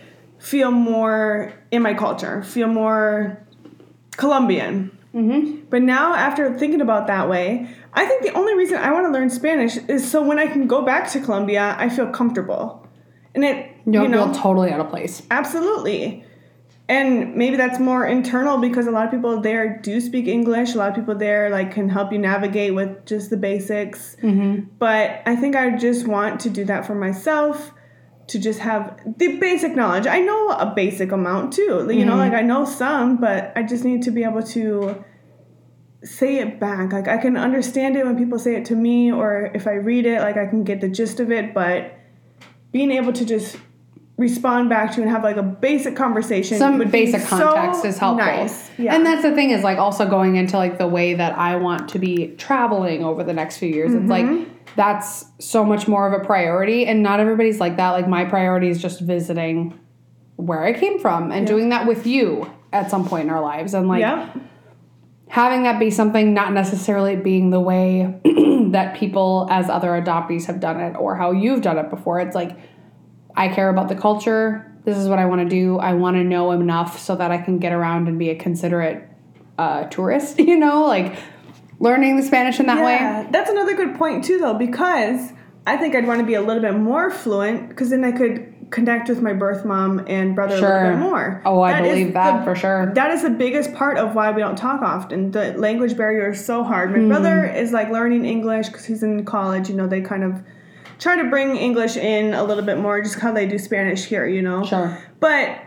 feel 0.44 0.72
more 0.72 1.54
in 1.72 1.82
my 1.82 1.94
culture, 1.94 2.44
feel 2.44 2.68
more 2.68 3.42
Colombian. 4.18 4.96
Mm-hmm. 5.16 5.68
But 5.70 5.84
now, 5.84 6.14
after 6.14 6.58
thinking 6.60 6.82
about 6.82 7.08
that 7.08 7.30
way, 7.30 7.70
I 7.94 8.06
think 8.06 8.24
the 8.24 8.34
only 8.34 8.54
reason 8.54 8.78
I 8.78 8.92
want 8.92 9.06
to 9.06 9.12
learn 9.12 9.30
Spanish 9.30 9.78
is 9.88 10.10
so 10.10 10.22
when 10.22 10.38
I 10.40 10.48
can 10.48 10.68
go 10.68 10.82
back 10.82 11.10
to 11.12 11.22
Colombia, 11.22 11.76
I 11.80 11.88
feel 11.88 12.08
comfortable, 12.08 12.86
and 13.34 13.46
it 13.46 13.72
you 13.86 14.02
you 14.02 14.08
know 14.10 14.26
feel 14.26 14.36
totally 14.36 14.72
out 14.72 14.82
of 14.82 14.90
place. 14.90 15.24
Absolutely. 15.32 16.26
And 16.90 17.36
maybe 17.36 17.56
that's 17.56 17.80
more 17.80 18.06
internal 18.06 18.58
because 18.58 18.88
a 18.88 18.92
lot 18.92 19.06
of 19.06 19.12
people 19.12 19.40
there 19.40 19.80
do 19.82 20.02
speak 20.02 20.28
English. 20.28 20.76
A 20.76 20.78
lot 20.78 20.90
of 20.90 20.96
people 20.96 21.16
there 21.16 21.50
like 21.50 21.72
can 21.72 21.88
help 21.88 22.12
you 22.12 22.20
navigate 22.20 22.76
with 22.76 23.06
just 23.06 23.30
the 23.30 23.38
basics. 23.38 24.18
But 24.78 25.22
I 25.26 25.38
think 25.38 25.56
I 25.56 25.78
just 25.78 26.06
want 26.06 26.42
to 26.42 26.50
do 26.50 26.66
that 26.66 26.86
for 26.86 26.96
myself 26.96 27.72
to 28.28 28.40
just 28.40 28.60
have 28.60 29.00
the 29.18 29.38
basic 29.40 29.76
knowledge. 29.76 30.08
I 30.08 30.20
know 30.20 30.50
a 30.50 30.74
basic 30.74 31.12
amount 31.12 31.54
too. 31.54 31.88
You 31.92 32.06
know, 32.06 32.14
mm-hmm. 32.14 32.20
like 32.20 32.34
I 32.34 32.42
know 32.42 32.66
some, 32.66 33.18
but 33.18 33.52
I 33.56 33.64
just 33.64 33.84
need 33.84 34.04
to 34.04 34.12
be 34.12 34.24
able 34.24 34.44
to 34.44 35.04
say 36.04 36.38
it 36.38 36.60
back. 36.60 36.94
Like 36.94 37.08
I 37.08 37.18
can 37.18 37.38
understand 37.38 37.96
it 37.96 38.06
when 38.06 38.18
people 38.18 38.40
say 38.40 38.56
it 38.56 38.66
to 38.66 38.76
me 38.76 39.12
or 39.12 39.52
if 39.54 39.68
I 39.68 39.74
read 39.74 40.06
it, 40.06 40.22
like 40.22 40.38
I 40.38 40.46
can 40.46 40.64
get 40.64 40.82
the 40.82 40.90
gist 40.90 41.20
of 41.20 41.32
it, 41.32 41.54
but 41.54 41.98
being 42.72 42.92
able 42.92 43.14
to 43.14 43.26
just 43.26 43.58
respond 44.24 44.70
back 44.70 44.92
to 44.94 45.02
and 45.02 45.10
have 45.12 45.24
like 45.24 45.38
a 45.38 45.44
basic 45.44 45.96
conversation. 45.96 46.58
some 46.58 46.80
basic 46.90 47.22
so 47.22 47.28
context 47.28 47.86
is 47.86 47.98
helpful. 47.98 48.26
Nice. 48.26 48.72
Yeah. 48.80 48.96
And 48.96 49.06
that's 49.06 49.22
the 49.22 49.36
thing 49.36 49.52
is 49.52 49.64
like 49.64 49.78
also 49.78 50.10
going 50.10 50.36
into 50.38 50.58
like 50.58 50.78
the 50.78 50.88
way 50.88 51.14
that 51.14 51.38
I 51.38 51.56
want 51.58 51.90
to 51.90 52.00
be 52.00 52.30
traveling 52.38 53.04
over 53.04 53.24
the 53.24 53.34
next 53.34 53.58
few 53.58 53.70
years. 53.70 53.94
It's 53.94 54.02
Mm-hmm. 54.04 54.38
like 54.40 54.76
that's 54.76 55.26
so 55.40 55.64
much 55.64 55.88
more 55.88 56.12
of 56.12 56.20
a 56.20 56.26
priority 56.26 56.86
and 56.88 57.04
not 57.04 57.20
everybody's 57.20 57.60
like 57.60 57.78
that. 57.78 57.92
Like 57.92 58.08
my 58.08 58.26
priority 58.26 58.70
is 58.70 58.82
just 58.82 59.02
visiting 59.02 59.78
where 60.38 60.64
I 60.64 60.74
came 60.74 60.98
from 61.00 61.32
and 61.32 61.46
doing 61.46 61.70
that 61.70 61.86
with 61.86 62.08
you 62.08 62.52
at 62.72 62.90
some 62.90 63.08
point 63.08 63.26
in 63.26 63.30
our 63.30 63.42
lives 63.42 63.74
and 63.76 63.88
like 63.88 64.00
Yep. 64.00 64.36
having 65.28 65.64
that 65.64 65.80
be 65.80 65.92
something 65.92 66.34
not 66.34 66.54
necessarily 66.54 67.16
being 67.16 67.50
the 67.52 67.60
way 67.60 68.20
that 68.72 68.96
people 68.96 69.48
as 69.52 69.70
other 69.70 69.90
adoptees 69.90 70.46
have 70.46 70.60
done 70.60 70.80
it 70.80 70.96
or 70.96 71.16
how 71.16 71.32
you've 71.32 71.62
done 71.62 71.78
it 71.78 71.90
before. 71.92 72.20
It's 72.20 72.36
like 72.36 72.58
I 73.36 73.48
care 73.50 73.70
about 73.70 73.90
the 73.90 73.96
culture. 73.96 74.70
This 74.86 74.98
is 74.98 75.08
what 75.08 75.20
I 75.20 75.26
want 75.26 75.42
to 75.42 75.50
do. 75.50 75.78
I 75.80 75.94
want 75.94 76.18
to 76.18 76.24
know 76.24 76.52
enough 76.52 77.00
so 77.00 77.16
that 77.16 77.32
I 77.32 77.38
can 77.38 77.58
get 77.58 77.72
around 77.72 78.08
and 78.08 78.20
be 78.20 78.30
a 78.30 78.36
considerate 78.36 79.08
uh, 79.58 79.86
tourist, 79.86 80.40
you 80.40 80.58
know, 80.58 80.86
like 80.86 81.16
learning 81.80 82.18
the 82.18 82.24
Spanish 82.24 82.60
in 82.60 82.66
that 82.68 82.84
way. 82.84 82.96
Yeah, 82.96 83.28
that's 83.32 83.50
another 83.50 83.76
good 83.76 83.96
point 83.96 84.24
too, 84.24 84.40
though, 84.40 84.54
because 84.54 85.32
I 85.66 85.78
think 85.78 85.96
I'd 85.96 86.06
want 86.08 86.20
to 86.20 86.26
be 86.26 86.34
a 86.34 86.42
little 86.42 86.62
bit 86.62 86.76
more 86.76 87.10
fluent, 87.10 87.70
because 87.70 87.90
then 87.92 88.04
I 88.04 88.12
could 88.12 88.50
connect 88.72 89.08
with 89.08 89.22
my 89.22 89.34
birth 89.34 89.64
mom 89.66 90.04
and 90.08 90.34
brother 90.36 90.56
a 90.56 90.60
little 90.62 90.92
bit 90.92 90.98
more. 91.00 91.42
Oh, 91.46 91.62
I 91.62 91.74
That 91.74 91.84
believe 91.84 92.14
that 92.14 92.40
the- 92.40 92.44
for 92.44 92.56
sure. 92.56 92.92
That 92.96 93.12
is 93.12 93.22
the 93.22 93.30
biggest 93.30 93.74
part 93.74 93.98
of 93.98 94.16
why 94.16 94.32
we 94.32 94.42
don't 94.42 94.58
talk 94.58 94.82
often. 94.82 95.32
The 95.32 95.54
language 95.54 95.96
barrier 95.96 96.32
is 96.32 96.44
so 96.44 96.64
hard. 96.64 96.92
My 96.92 97.06
brother 97.08 97.46
is 97.46 97.72
like 97.72 97.90
learning 97.92 98.26
English 98.26 98.68
because 98.68 98.86
he's 98.86 99.04
in 99.04 99.26
college. 99.26 99.70
You 99.70 99.76
know, 99.76 99.88
they 99.88 100.02
kind 100.02 100.24
of 100.24 100.42
try 101.04 101.18
to 101.22 101.30
bring 101.30 101.56
English 101.58 101.98
in 101.98 102.34
a 102.34 102.44
little 102.44 102.64
bit 102.64 102.78
more, 102.80 103.02
just 103.02 103.20
how 103.20 103.32
they 103.32 103.46
do 103.46 103.58
Spanish 103.60 104.06
here. 104.06 104.26
You 104.26 104.42
know, 104.42 104.66
Sure. 104.66 104.98
but 105.20 105.60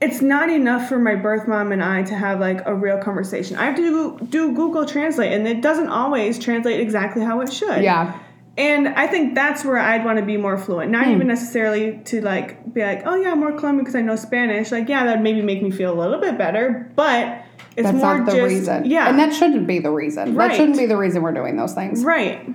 it's 0.00 0.20
not 0.22 0.50
enough 0.50 0.88
for 0.88 0.98
my 0.98 1.14
birth 1.14 1.48
mom 1.48 1.72
and 1.72 1.82
I 1.82 2.02
to 2.04 2.14
have 2.14 2.38
like 2.38 2.60
a 2.66 2.74
real 2.74 2.98
conversation. 2.98 3.56
I 3.56 3.64
have 3.64 3.76
to 3.76 3.82
do, 3.82 4.26
do 4.28 4.52
Google 4.54 4.84
Translate, 4.86 5.32
and 5.32 5.46
it 5.48 5.62
doesn't 5.62 5.88
always 5.88 6.38
translate 6.38 6.80
exactly 6.80 7.22
how 7.24 7.40
it 7.40 7.52
should. 7.52 7.82
Yeah. 7.82 8.18
And 8.58 8.88
I 8.88 9.06
think 9.06 9.34
that's 9.34 9.64
where 9.64 9.76
I'd 9.78 10.04
want 10.04 10.18
to 10.18 10.24
be 10.24 10.36
more 10.38 10.56
fluent. 10.58 10.88
Hmm. 10.88 10.92
Not 10.92 11.08
even 11.08 11.26
necessarily 11.26 11.98
to 12.06 12.20
like 12.22 12.72
be 12.72 12.82
like, 12.82 13.02
oh 13.06 13.14
yeah, 13.16 13.32
I'm 13.32 13.40
more 13.40 13.52
Colombian 13.52 13.78
because 13.84 13.94
I 13.96 14.02
know 14.02 14.16
Spanish. 14.16 14.70
Like, 14.70 14.88
yeah, 14.88 15.04
that'd 15.04 15.22
maybe 15.22 15.42
make 15.42 15.62
me 15.62 15.70
feel 15.70 15.92
a 15.92 15.98
little 15.98 16.20
bit 16.20 16.36
better, 16.38 16.90
but 16.94 17.42
it's 17.76 17.84
That's 17.86 17.96
more 17.96 18.18
not 18.18 18.26
the 18.26 18.32
just 18.36 18.44
reason. 18.54 18.84
yeah, 18.86 19.08
And 19.08 19.18
that 19.18 19.34
shouldn't 19.34 19.66
be 19.66 19.78
the 19.78 19.90
reason. 19.90 20.34
Right. 20.34 20.48
That 20.48 20.56
shouldn't 20.56 20.78
be 20.78 20.86
the 20.86 20.96
reason 20.96 21.20
we're 21.22 21.32
doing 21.32 21.56
those 21.56 21.74
things. 21.74 22.02
right. 22.04 22.46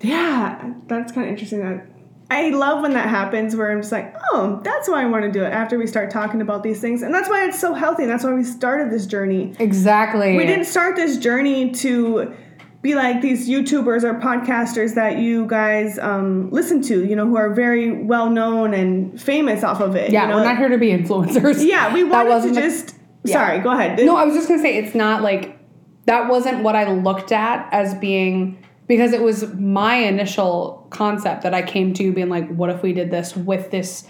Yeah, 0.00 0.74
that's 0.86 1.12
kind 1.12 1.26
of 1.26 1.32
interesting. 1.32 1.60
That 1.60 1.86
I 2.30 2.50
love 2.50 2.82
when 2.82 2.92
that 2.92 3.08
happens, 3.08 3.56
where 3.56 3.70
I'm 3.72 3.80
just 3.80 3.92
like, 3.92 4.14
oh, 4.32 4.60
that's 4.62 4.88
why 4.88 5.02
I 5.02 5.06
want 5.06 5.24
to 5.24 5.32
do 5.32 5.42
it. 5.44 5.52
After 5.52 5.78
we 5.78 5.86
start 5.86 6.10
talking 6.10 6.40
about 6.40 6.62
these 6.62 6.80
things, 6.80 7.02
and 7.02 7.14
that's 7.14 7.28
why 7.28 7.46
it's 7.46 7.58
so 7.58 7.74
healthy. 7.74 8.02
And 8.02 8.12
that's 8.12 8.24
why 8.24 8.34
we 8.34 8.44
started 8.44 8.92
this 8.92 9.06
journey. 9.06 9.54
Exactly. 9.58 10.36
We 10.36 10.46
didn't 10.46 10.66
start 10.66 10.96
this 10.96 11.16
journey 11.16 11.70
to 11.72 12.34
be 12.80 12.94
like 12.94 13.20
these 13.20 13.48
YouTubers 13.48 14.04
or 14.04 14.14
podcasters 14.20 14.94
that 14.94 15.18
you 15.18 15.46
guys 15.46 15.98
um, 15.98 16.50
listen 16.50 16.80
to, 16.82 17.04
you 17.04 17.16
know, 17.16 17.26
who 17.26 17.36
are 17.36 17.52
very 17.52 18.02
well 18.04 18.30
known 18.30 18.72
and 18.74 19.20
famous 19.20 19.64
off 19.64 19.80
of 19.80 19.96
it. 19.96 20.12
Yeah, 20.12 20.22
you 20.22 20.28
know? 20.28 20.36
we're 20.36 20.44
not 20.44 20.58
here 20.58 20.68
to 20.68 20.78
be 20.78 20.88
influencers. 20.90 21.66
Yeah, 21.66 21.92
we 21.92 22.04
wanted 22.04 22.24
to 22.24 22.30
wasn't 22.30 22.54
the- 22.54 22.60
just. 22.60 22.94
Yeah. 23.24 23.34
Sorry, 23.34 23.58
go 23.58 23.72
ahead. 23.72 23.98
No, 24.06 24.16
I 24.16 24.24
was 24.24 24.34
just 24.34 24.48
gonna 24.48 24.62
say 24.62 24.78
it's 24.78 24.94
not 24.94 25.22
like 25.22 25.58
that 26.06 26.30
wasn't 26.30 26.62
what 26.62 26.76
I 26.76 26.90
looked 26.90 27.32
at 27.32 27.68
as 27.72 27.94
being 27.94 28.64
because 28.88 29.12
it 29.12 29.22
was 29.22 29.54
my 29.54 29.96
initial 29.96 30.86
concept 30.90 31.42
that 31.42 31.54
I 31.54 31.62
came 31.62 31.94
to 31.94 32.12
being 32.12 32.28
like, 32.30 32.48
what 32.48 32.70
if 32.70 32.82
we 32.82 32.92
did 32.92 33.10
this 33.10 33.36
with 33.36 33.70
this? 33.70 34.04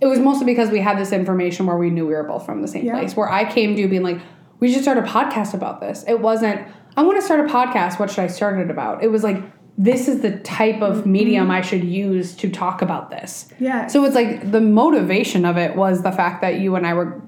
It 0.00 0.06
was 0.06 0.20
mostly 0.20 0.46
because 0.46 0.70
we 0.70 0.80
had 0.80 0.98
this 0.98 1.12
information 1.12 1.66
where 1.66 1.76
we 1.76 1.90
knew 1.90 2.06
we 2.06 2.14
were 2.14 2.22
both 2.22 2.46
from 2.46 2.62
the 2.62 2.68
same 2.68 2.84
Yeah. 2.84 2.98
place. 2.98 3.16
Where 3.16 3.30
I 3.30 3.50
came 3.50 3.74
to 3.74 3.88
being 3.88 4.02
like, 4.02 4.20
we 4.60 4.72
should 4.72 4.82
start 4.82 4.98
a 4.98 5.02
podcast 5.02 5.54
about 5.54 5.80
this. 5.80 6.04
It 6.06 6.20
wasn't, 6.20 6.60
I 6.96 7.02
want 7.02 7.18
to 7.18 7.22
start 7.22 7.40
a 7.40 7.52
podcast. 7.52 7.98
What 7.98 8.10
should 8.10 8.24
I 8.24 8.26
start 8.26 8.58
it 8.58 8.70
about? 8.70 9.02
It 9.02 9.08
was 9.10 9.24
like, 9.24 9.42
this 9.78 10.08
is 10.08 10.20
the 10.20 10.32
type 10.40 10.82
of 10.82 10.98
mm-hmm. 10.98 11.12
medium 11.12 11.50
I 11.50 11.60
should 11.60 11.84
use 11.84 12.34
to 12.36 12.50
talk 12.50 12.82
about 12.82 13.10
this. 13.10 13.48
Yeah. 13.58 13.86
So 13.86 14.04
it's 14.04 14.14
like 14.14 14.50
the 14.50 14.60
motivation 14.60 15.44
of 15.44 15.56
it 15.56 15.76
was 15.76 16.02
the 16.02 16.12
fact 16.12 16.42
that 16.42 16.58
you 16.58 16.74
and 16.74 16.86
I 16.86 16.94
were 16.94 17.22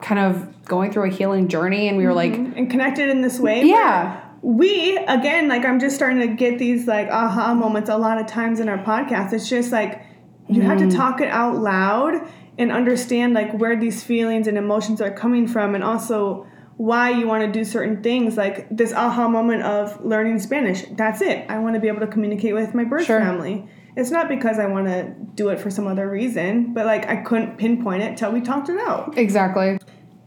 kind 0.00 0.20
of 0.20 0.64
going 0.64 0.92
through 0.92 1.04
a 1.04 1.08
healing 1.12 1.48
journey 1.48 1.88
and 1.88 1.96
we 1.96 2.06
were 2.06 2.14
like, 2.14 2.32
mm-hmm. 2.32 2.56
and 2.56 2.70
connected 2.70 3.10
in 3.10 3.20
this 3.20 3.38
way. 3.38 3.64
yeah, 3.64 4.21
we 4.42 4.96
again 5.06 5.48
like 5.48 5.64
i'm 5.64 5.78
just 5.78 5.94
starting 5.94 6.18
to 6.18 6.26
get 6.26 6.58
these 6.58 6.86
like 6.88 7.08
aha 7.08 7.54
moments 7.54 7.88
a 7.88 7.96
lot 7.96 8.20
of 8.20 8.26
times 8.26 8.58
in 8.60 8.68
our 8.68 8.78
podcast 8.78 9.32
it's 9.32 9.48
just 9.48 9.70
like 9.70 10.04
you 10.48 10.60
have 10.62 10.78
Mm. 10.78 10.90
to 10.90 10.96
talk 10.96 11.20
it 11.20 11.28
out 11.28 11.56
loud 11.58 12.20
and 12.58 12.72
understand 12.72 13.34
like 13.34 13.52
where 13.54 13.76
these 13.78 14.02
feelings 14.02 14.46
and 14.48 14.58
emotions 14.58 15.00
are 15.00 15.12
coming 15.12 15.46
from 15.46 15.74
and 15.76 15.84
also 15.84 16.46
why 16.76 17.10
you 17.10 17.26
want 17.28 17.44
to 17.44 17.52
do 17.52 17.64
certain 17.64 18.02
things 18.02 18.36
like 18.36 18.66
this 18.76 18.92
aha 18.92 19.28
moment 19.28 19.62
of 19.62 20.04
learning 20.04 20.40
spanish 20.40 20.84
that's 20.96 21.20
it 21.22 21.46
i 21.48 21.58
want 21.58 21.74
to 21.74 21.80
be 21.80 21.86
able 21.86 22.00
to 22.00 22.06
communicate 22.08 22.52
with 22.54 22.74
my 22.74 22.82
birth 22.84 23.04
Sure. 23.06 23.20
family 23.20 23.64
it's 23.96 24.10
not 24.10 24.28
because 24.28 24.58
i 24.58 24.66
want 24.66 24.86
to 24.88 25.14
do 25.36 25.50
it 25.50 25.60
for 25.60 25.70
some 25.70 25.86
other 25.86 26.10
reason 26.10 26.74
but 26.74 26.84
like 26.84 27.06
i 27.08 27.14
couldn't 27.16 27.56
pinpoint 27.58 28.02
it 28.02 28.16
till 28.16 28.32
we 28.32 28.40
talked 28.40 28.68
it 28.68 28.78
out 28.80 29.16
exactly. 29.16 29.78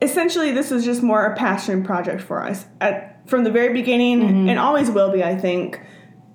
essentially 0.02 0.52
this 0.54 0.72
is 0.72 0.86
just 0.86 1.04
more 1.04 1.26
a 1.26 1.36
passion 1.36 1.84
project 1.84 2.22
for 2.22 2.42
us 2.42 2.66
at 2.80 3.12
from 3.28 3.44
the 3.44 3.52
very 3.52 3.74
beginning 3.74 4.22
mm-hmm. 4.22 4.50
and 4.50 4.60
always 4.60 4.90
will 4.90 5.12
be 5.12 5.24
i 5.24 5.36
think. 5.36 5.82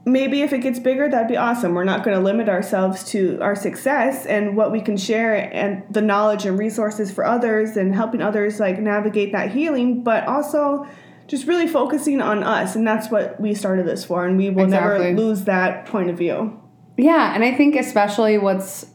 Maybe 0.07 0.41
if 0.41 0.55
it 0.55 0.61
gets 0.61 0.79
bigger 0.79 1.11
that'd 1.11 1.29
be 1.29 1.37
awesome. 1.37 1.75
We're 1.75 1.85
not 1.85 2.05
going 2.05 2.17
to 2.17 2.23
limit 2.25 2.49
ourselves 2.49 3.05
to 3.11 3.39
our 3.43 3.55
success 3.55 4.25
and 4.25 4.57
what 4.57 4.73
we 4.73 4.81
can 4.81 4.97
share 4.97 5.35
and 5.55 5.85
the 5.91 6.01
knowledge 6.01 6.47
and 6.47 6.59
resources 6.59 7.13
for 7.13 7.23
others 7.23 7.77
and 7.77 7.95
helping 7.95 8.23
others 8.23 8.59
like 8.59 8.81
navigate 8.81 9.33
that 9.33 9.53
healing 9.53 10.03
but 10.03 10.27
also 10.27 10.87
just 11.27 11.47
really 11.47 11.67
focusing 11.69 12.23
on 12.23 12.43
us 12.43 12.77
and 12.77 12.87
that's 12.87 13.11
what 13.11 13.39
we 13.39 13.55
started 13.55 13.87
this 13.87 14.03
for 14.03 14.25
and 14.27 14.39
we 14.39 14.49
will 14.49 14.65
Exactly. 14.65 15.11
never 15.11 15.21
lose 15.21 15.45
that 15.45 15.85
point 15.85 16.09
of 16.09 16.17
view. 16.17 16.59
Yeah, 16.97 17.35
and 17.35 17.45
I 17.45 17.55
think 17.55 17.77
especially 17.77 18.39
what's 18.39 18.87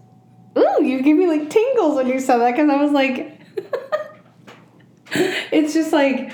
ooh, 0.57 0.83
you 0.83 1.03
give 1.03 1.17
me 1.17 1.27
like 1.27 1.51
tingles 1.51 1.95
when 1.95 2.07
you 2.07 2.19
said 2.19 2.39
that 2.39 2.51
because 2.51 2.69
I 2.69 2.75
was 2.81 2.91
like, 2.91 3.39
it's 5.51 5.73
just 5.73 5.93
like 5.93 6.33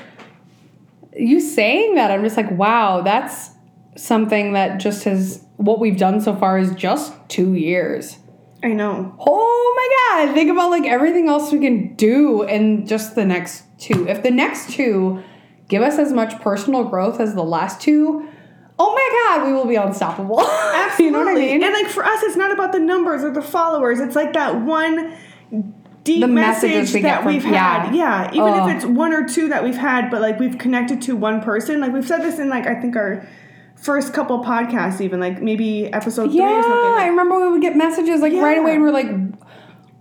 you 1.15 1.39
saying 1.39 1.95
that. 1.95 2.11
I'm 2.11 2.23
just 2.23 2.37
like, 2.37 2.51
wow, 2.51 3.01
that's 3.01 3.51
something 3.95 4.53
that 4.53 4.79
just 4.79 5.03
has 5.03 5.43
what 5.57 5.79
we've 5.79 5.97
done 5.97 6.21
so 6.21 6.35
far 6.35 6.57
is 6.57 6.73
just 6.75 7.13
two 7.27 7.53
years. 7.53 8.17
i 8.63 8.69
know 8.69 9.13
Oh 9.19 9.73
my 9.75 10.25
god, 10.25 10.33
think 10.33 10.49
about 10.49 10.69
like 10.71 10.85
everything 10.85 11.27
else 11.27 11.51
we 11.51 11.59
can 11.59 11.95
do 11.95 12.43
in 12.43 12.87
just 12.87 13.15
the 13.15 13.25
next 13.25 13.63
two. 13.77 14.07
If 14.07 14.23
the 14.23 14.31
next 14.31 14.71
two 14.71 15.23
give 15.67 15.81
us 15.81 15.97
as 15.97 16.11
much 16.11 16.39
personal 16.41 16.83
growth 16.85 17.19
as 17.19 17.35
the 17.35 17.43
last 17.43 17.81
two, 17.81 18.27
oh 18.79 18.93
my 18.93 19.37
god, 19.37 19.47
we 19.47 19.53
will 19.53 19.65
be 19.65 19.75
unstoppable. 19.75 20.41
Absolutely. 20.41 21.05
you 21.05 21.11
know 21.11 21.19
what 21.19 21.27
I 21.27 21.33
mean? 21.35 21.63
And 21.63 21.73
like 21.73 21.87
for 21.87 22.03
us, 22.03 22.23
it's 22.23 22.35
not 22.35 22.51
about 22.51 22.71
the 22.71 22.79
numbers 22.79 23.23
or 23.23 23.31
the 23.31 23.41
followers. 23.41 23.99
It's 23.99 24.15
like 24.15 24.33
that 24.33 24.61
one 24.61 25.15
deep 26.03 26.21
The 26.21 26.27
messages 26.27 26.75
message 26.77 26.93
we 26.95 27.01
that 27.03 27.23
from- 27.23 27.33
we've 27.33 27.43
had. 27.43 27.93
yeah. 27.93 28.25
Yeah. 28.25 28.29
Even 28.31 28.41
Oh. 28.53 28.67
if 28.67 28.75
it's 28.75 28.85
one 28.85 29.13
or 29.13 29.27
two 29.27 29.49
that 29.49 29.63
we've 29.63 29.77
had, 29.77 30.09
but 30.09 30.21
like 30.21 30.39
we've 30.39 30.57
connected 30.57 31.01
to 31.03 31.15
one 31.15 31.41
person. 31.41 31.79
Like 31.81 31.93
we've 31.93 32.07
said 32.07 32.21
this 32.21 32.39
in 32.39 32.49
like 32.49 32.65
I 32.67 32.75
think 32.75 32.95
our 32.95 33.23
first 33.75 34.13
couple 34.13 34.43
podcasts, 34.43 35.01
even 35.01 35.19
like 35.19 35.41
maybe 35.41 35.91
episode 35.93 36.31
three 36.31 36.39
or 36.41 36.49
yeah, 36.49 36.61
something. 36.61 36.93
I 37.03 37.07
remember 37.07 37.39
we 37.41 37.49
would 37.49 37.61
get 37.61 37.75
messages 37.75 38.21
like 38.21 38.33
right 38.33 38.57
away 38.57 38.73
and 38.73 38.81
we're 38.83 38.91
like, 38.91 39.09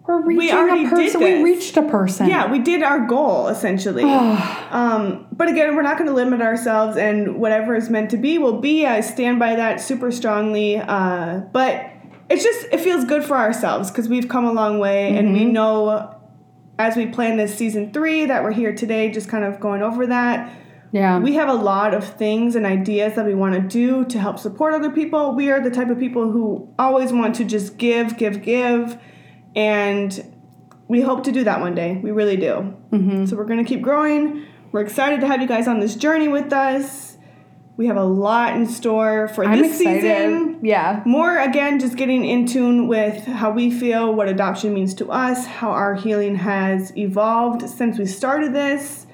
we're 0.06 0.22
reaching 0.22 0.56
already 0.56 0.80
a 0.86 0.90
did 0.90 1.12
person. 1.12 1.20
We 1.22 1.42
reached 1.44 1.76
a 1.76 1.82
person. 1.82 2.28
yeah, 2.28 2.50
we 2.50 2.58
did 2.58 2.82
our 2.82 3.06
goal 3.06 3.48
essentially. 3.48 4.02
um, 4.70 5.26
but 5.32 5.48
again, 5.48 5.76
we're 5.76 5.82
not 5.82 5.98
going 5.98 6.08
to 6.08 6.14
limit 6.14 6.40
ourselves, 6.40 6.96
and 6.96 7.36
whatever 7.36 7.74
is 7.76 7.88
meant 7.90 8.10
to 8.10 8.16
be 8.16 8.38
will 8.38 8.60
be. 8.60 8.86
I 8.86 9.00
stand 9.00 9.38
by 9.38 9.54
that 9.56 9.80
super 9.80 10.10
strongly. 10.10 10.78
Uh, 10.78 11.40
but 11.52 11.86
it's 12.30 12.44
just 12.44 12.66
it 12.72 12.80
feels 12.80 13.04
good 13.04 13.24
for 13.24 13.36
ourselves 13.36 13.90
because 13.90 14.08
we've 14.08 14.28
come 14.28 14.46
a 14.46 14.52
long 14.52 14.78
way, 14.78 15.16
and 15.16 15.32
we 15.32 15.44
know 15.44 16.16
as 16.78 16.96
we 16.96 17.06
plan 17.06 17.36
this 17.36 17.54
season 17.54 17.92
three 17.92 18.24
that 18.24 18.42
we're 18.42 18.52
here 18.52 18.74
today, 18.74 19.10
just 19.10 19.28
kind 19.28 19.44
of 19.44 19.60
going 19.60 19.82
over 19.82 20.06
that. 20.06 20.56
Yeah. 20.92 21.18
We 21.18 21.34
have 21.34 21.48
a 21.48 21.54
lot 21.54 21.94
of 21.94 22.04
things 22.04 22.56
and 22.56 22.66
ideas 22.66 23.14
that 23.14 23.26
we 23.26 23.34
want 23.34 23.54
to 23.54 23.60
do 23.60 24.04
to 24.06 24.18
help 24.18 24.38
support 24.38 24.74
other 24.74 24.90
people. 24.90 25.34
We 25.34 25.50
are 25.50 25.60
the 25.60 25.70
type 25.70 25.88
of 25.88 25.98
people 25.98 26.32
who 26.32 26.72
always 26.78 27.12
want 27.12 27.36
to 27.36 27.44
just 27.44 27.76
give, 27.76 28.16
give, 28.16 28.42
give. 28.42 28.98
And 29.54 30.34
we 30.88 31.00
hope 31.00 31.22
to 31.24 31.32
do 31.32 31.44
that 31.44 31.60
one 31.60 31.74
day. 31.74 32.00
We 32.02 32.10
really 32.10 32.36
do. 32.36 32.74
Mm-hmm. 32.90 33.26
So 33.26 33.36
we're 33.36 33.44
going 33.44 33.62
to 33.62 33.68
keep 33.68 33.82
growing. 33.82 34.46
We're 34.72 34.80
excited 34.80 35.20
to 35.20 35.26
have 35.26 35.40
you 35.40 35.46
guys 35.46 35.68
on 35.68 35.80
this 35.80 35.94
journey 35.94 36.28
with 36.28 36.52
us. 36.52 37.09
We 37.80 37.86
have 37.86 37.96
a 37.96 38.04
lot 38.04 38.56
in 38.56 38.66
store 38.66 39.28
for 39.28 39.42
I'm 39.42 39.62
this 39.62 39.80
excited. 39.80 40.02
season. 40.02 40.58
Yeah. 40.62 41.02
More 41.06 41.38
again, 41.38 41.80
just 41.80 41.96
getting 41.96 42.26
in 42.26 42.44
tune 42.44 42.88
with 42.88 43.24
how 43.24 43.52
we 43.52 43.70
feel, 43.70 44.14
what 44.14 44.28
adoption 44.28 44.74
means 44.74 44.92
to 44.96 45.10
us, 45.10 45.46
how 45.46 45.70
our 45.70 45.94
healing 45.94 46.34
has 46.34 46.94
evolved 46.94 47.66
since 47.66 47.98
we 47.98 48.04
started 48.04 48.52
this, 48.52 49.06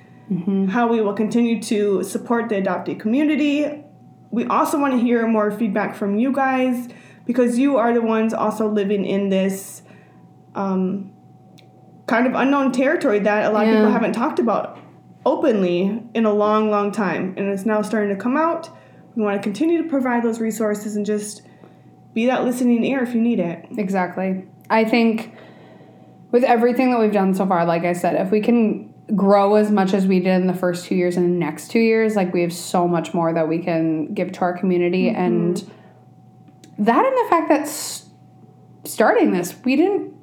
how 0.70 0.88
we 0.88 1.00
will 1.00 1.12
continue 1.12 1.62
to 1.62 2.02
support 2.02 2.48
the 2.48 2.56
adoptee 2.56 2.98
community. 2.98 3.84
We 4.32 4.46
also 4.46 4.80
want 4.80 4.94
to 4.94 4.98
hear 4.98 5.28
more 5.28 5.52
feedback 5.52 5.94
from 5.94 6.18
you 6.18 6.32
guys 6.32 6.88
because 7.24 7.60
you 7.60 7.76
are 7.76 7.94
the 7.94 8.02
ones 8.02 8.34
also 8.34 8.68
living 8.68 9.04
in 9.04 9.28
this 9.28 9.82
um, 10.56 11.12
kind 12.08 12.26
of 12.26 12.34
unknown 12.34 12.72
territory 12.72 13.20
that 13.20 13.48
a 13.48 13.54
lot 13.54 13.68
of 13.68 13.72
people 13.72 13.92
haven't 13.92 14.14
talked 14.14 14.40
about 14.40 14.76
openly 15.26 16.00
in 16.14 16.24
a 16.24 16.32
long, 16.32 16.70
long 16.70 16.92
time. 16.92 17.34
And 17.36 17.48
it's 17.48 17.66
now 17.66 17.82
starting 17.82 18.16
to 18.16 18.22
come 18.22 18.36
out. 18.36 18.70
We 19.16 19.22
want 19.22 19.36
to 19.36 19.42
continue 19.42 19.82
to 19.82 19.88
provide 19.88 20.22
those 20.22 20.40
resources 20.40 20.96
and 20.96 21.04
just 21.04 21.42
be 22.14 22.26
that 22.26 22.44
listening 22.44 22.84
ear 22.84 23.02
if 23.02 23.12
you 23.12 23.20
need 23.20 23.40
it. 23.40 23.66
Exactly. 23.76 24.46
I 24.70 24.84
think 24.84 25.34
with 26.30 26.44
everything 26.44 26.92
that 26.92 27.00
we've 27.00 27.12
done 27.12 27.34
so 27.34 27.44
far, 27.46 27.66
like 27.66 27.82
I 27.82 27.92
said, 27.92 28.14
if 28.14 28.30
we 28.30 28.40
can 28.40 28.94
grow 29.14 29.56
as 29.56 29.70
much 29.70 29.94
as 29.94 30.06
we 30.06 30.20
did 30.20 30.40
in 30.40 30.46
the 30.46 30.54
first 30.54 30.86
two 30.86 30.94
years 30.94 31.16
and 31.16 31.26
the 31.26 31.38
next 31.38 31.70
two 31.70 31.80
years, 31.80 32.14
like 32.14 32.32
we 32.32 32.42
have 32.42 32.52
so 32.52 32.86
much 32.86 33.12
more 33.12 33.32
that 33.32 33.48
we 33.48 33.58
can 33.58 34.14
give 34.14 34.32
to 34.32 34.40
our 34.42 34.56
community. 34.56 35.06
Mm-hmm. 35.06 35.20
And 35.20 35.72
that 36.78 37.04
and 37.04 37.16
the 37.16 37.26
fact 37.28 37.48
that 37.48 38.88
starting 38.88 39.32
this, 39.32 39.56
we 39.64 39.76
didn't 39.76 40.14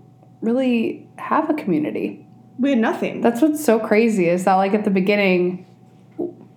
really 0.42 1.10
have 1.18 1.50
a 1.50 1.54
community. 1.54 2.26
We 2.60 2.72
had 2.72 2.80
nothing. 2.80 3.22
That's 3.22 3.42
what's 3.42 3.64
so 3.64 3.80
crazy 3.80 4.30
is 4.30 4.46
that 4.46 4.56
like 4.56 4.74
at 4.74 4.84
the 4.84 4.92
beginning, 4.92 5.66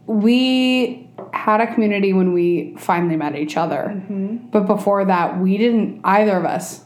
we 0.07 1.11
had 1.33 1.61
a 1.61 1.73
community 1.73 2.13
when 2.13 2.33
we 2.33 2.77
finally 2.79 3.17
met 3.17 3.37
each 3.37 3.57
other. 3.57 4.03
But 4.51 4.67
before 4.67 5.05
that, 5.05 5.39
we 5.39 5.57
didn't 5.57 6.01
either 6.05 6.37
of 6.37 6.45
us 6.45 6.85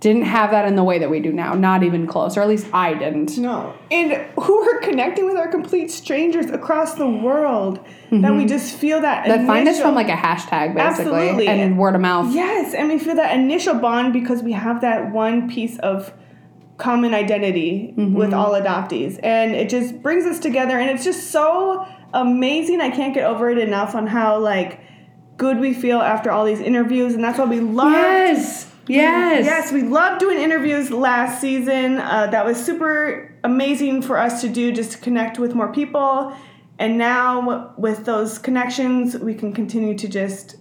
didn't 0.00 0.22
have 0.22 0.50
that 0.50 0.66
in 0.66 0.76
the 0.76 0.84
way 0.84 0.98
that 0.98 1.08
we 1.10 1.20
do 1.20 1.32
now. 1.32 1.54
Not 1.54 1.82
even 1.82 2.06
close, 2.06 2.36
or 2.36 2.42
at 2.42 2.48
least 2.48 2.66
I 2.72 2.94
didn't. 2.94 3.38
No. 3.38 3.74
And 3.90 4.12
who 4.38 4.68
are 4.68 4.78
connecting 4.80 5.24
with 5.24 5.36
our 5.36 5.48
complete 5.48 5.90
strangers 5.90 6.46
across 6.46 6.94
the 6.94 7.08
world 7.08 7.84
that 8.10 8.34
we 8.34 8.44
just 8.44 8.76
feel 8.76 9.00
that 9.00 9.24
Mm-hmm. 9.24 9.30
That 9.30 9.46
find 9.46 9.66
us 9.68 9.80
from 9.80 9.94
like 9.94 10.08
a 10.08 10.12
hashtag 10.12 10.74
basically 10.74 11.28
Absolutely. 11.30 11.48
and 11.48 11.78
word 11.78 11.94
of 11.94 12.00
mouth. 12.00 12.32
Yes, 12.34 12.74
and 12.74 12.88
we 12.88 12.98
feel 12.98 13.16
that 13.16 13.34
initial 13.34 13.74
bond 13.74 14.12
because 14.12 14.42
we 14.42 14.52
have 14.52 14.82
that 14.82 15.12
one 15.12 15.50
piece 15.50 15.78
of 15.78 16.12
common 16.78 17.14
identity 17.14 17.94
with 17.96 18.34
all 18.34 18.52
adoptees. 18.52 19.18
And 19.22 19.54
it 19.54 19.70
just 19.70 20.02
brings 20.02 20.24
us 20.24 20.38
together 20.38 20.78
and 20.78 20.90
it's 20.90 21.04
just 21.04 21.30
so 21.30 21.86
amazing. 22.12 22.80
I 22.80 22.90
can't 22.90 23.14
get 23.14 23.24
over 23.24 23.50
it 23.50 23.58
enough 23.58 23.94
on 23.94 24.06
how 24.06 24.38
like 24.38 24.80
good 25.36 25.58
we 25.58 25.74
feel 25.74 26.00
after 26.00 26.30
all 26.30 26.44
these 26.44 26.60
interviews 26.60 27.14
and 27.14 27.22
that's 27.22 27.38
why 27.38 27.44
we 27.44 27.60
love 27.60 27.92
Yes. 27.92 28.72
Yes. 28.88 29.44
Yes, 29.44 29.72
we 29.72 29.82
loved 29.82 30.20
doing 30.20 30.38
interviews 30.38 30.90
last 30.90 31.40
season. 31.40 31.98
Uh, 31.98 32.28
that 32.28 32.44
was 32.44 32.62
super 32.64 33.36
amazing 33.42 34.02
for 34.02 34.18
us 34.18 34.40
to 34.42 34.48
do 34.48 34.72
just 34.72 34.92
to 34.92 34.98
connect 34.98 35.38
with 35.38 35.54
more 35.54 35.72
people. 35.72 36.36
And 36.78 36.98
now, 36.98 37.74
with 37.78 38.04
those 38.04 38.38
connections, 38.38 39.16
we 39.16 39.34
can 39.34 39.52
continue 39.52 39.96
to 39.98 40.08
just 40.08 40.56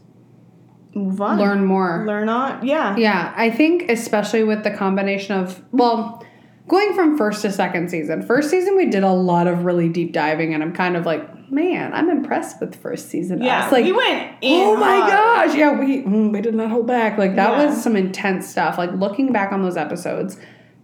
move 0.95 1.21
on. 1.21 1.37
Learn 1.37 1.65
more. 1.65 2.03
Learn 2.07 2.29
on. 2.29 2.65
Yeah. 2.65 2.95
Yeah, 2.97 3.33
I 3.35 3.49
think 3.51 3.89
especially 3.91 4.43
with 4.43 4.63
the 4.63 4.71
combination 4.71 5.37
of 5.37 5.61
well, 5.71 6.25
going 6.67 6.93
from 6.95 7.17
first 7.17 7.41
to 7.43 7.51
second 7.51 7.89
season. 7.91 8.25
First 8.25 8.49
season 8.49 8.75
we 8.75 8.87
did 8.89 9.03
a 9.03 9.11
lot 9.11 9.47
of 9.47 9.65
really 9.65 9.89
deep 9.89 10.13
diving, 10.13 10.53
and 10.53 10.63
I'm 10.63 10.73
kind 10.73 10.95
of 10.97 11.05
like, 11.05 11.51
man, 11.51 11.93
I'm 11.93 12.09
impressed 12.09 12.59
with 12.59 12.75
first 12.75 13.09
season. 13.09 13.41
Yeah. 13.43 13.65
us. 13.65 13.71
like 13.71 13.85
we 13.85 13.91
went 13.91 14.35
in. 14.41 14.61
Oh 14.67 14.75
my 14.77 14.97
hard. 14.97 15.11
gosh! 15.11 15.55
Yeah, 15.55 15.79
we 15.79 16.01
mm, 16.03 16.31
we 16.31 16.41
did 16.41 16.55
not 16.55 16.71
hold 16.71 16.87
back. 16.87 17.17
Like 17.17 17.35
that 17.35 17.51
Yeah. 17.57 17.65
was 17.67 17.81
some 17.83 17.95
intense 17.95 18.49
stuff. 18.49 18.77
Like 18.77 18.91
looking 18.93 19.31
back 19.31 19.51
on 19.51 19.61
those 19.61 19.77
episodes, 19.77 20.37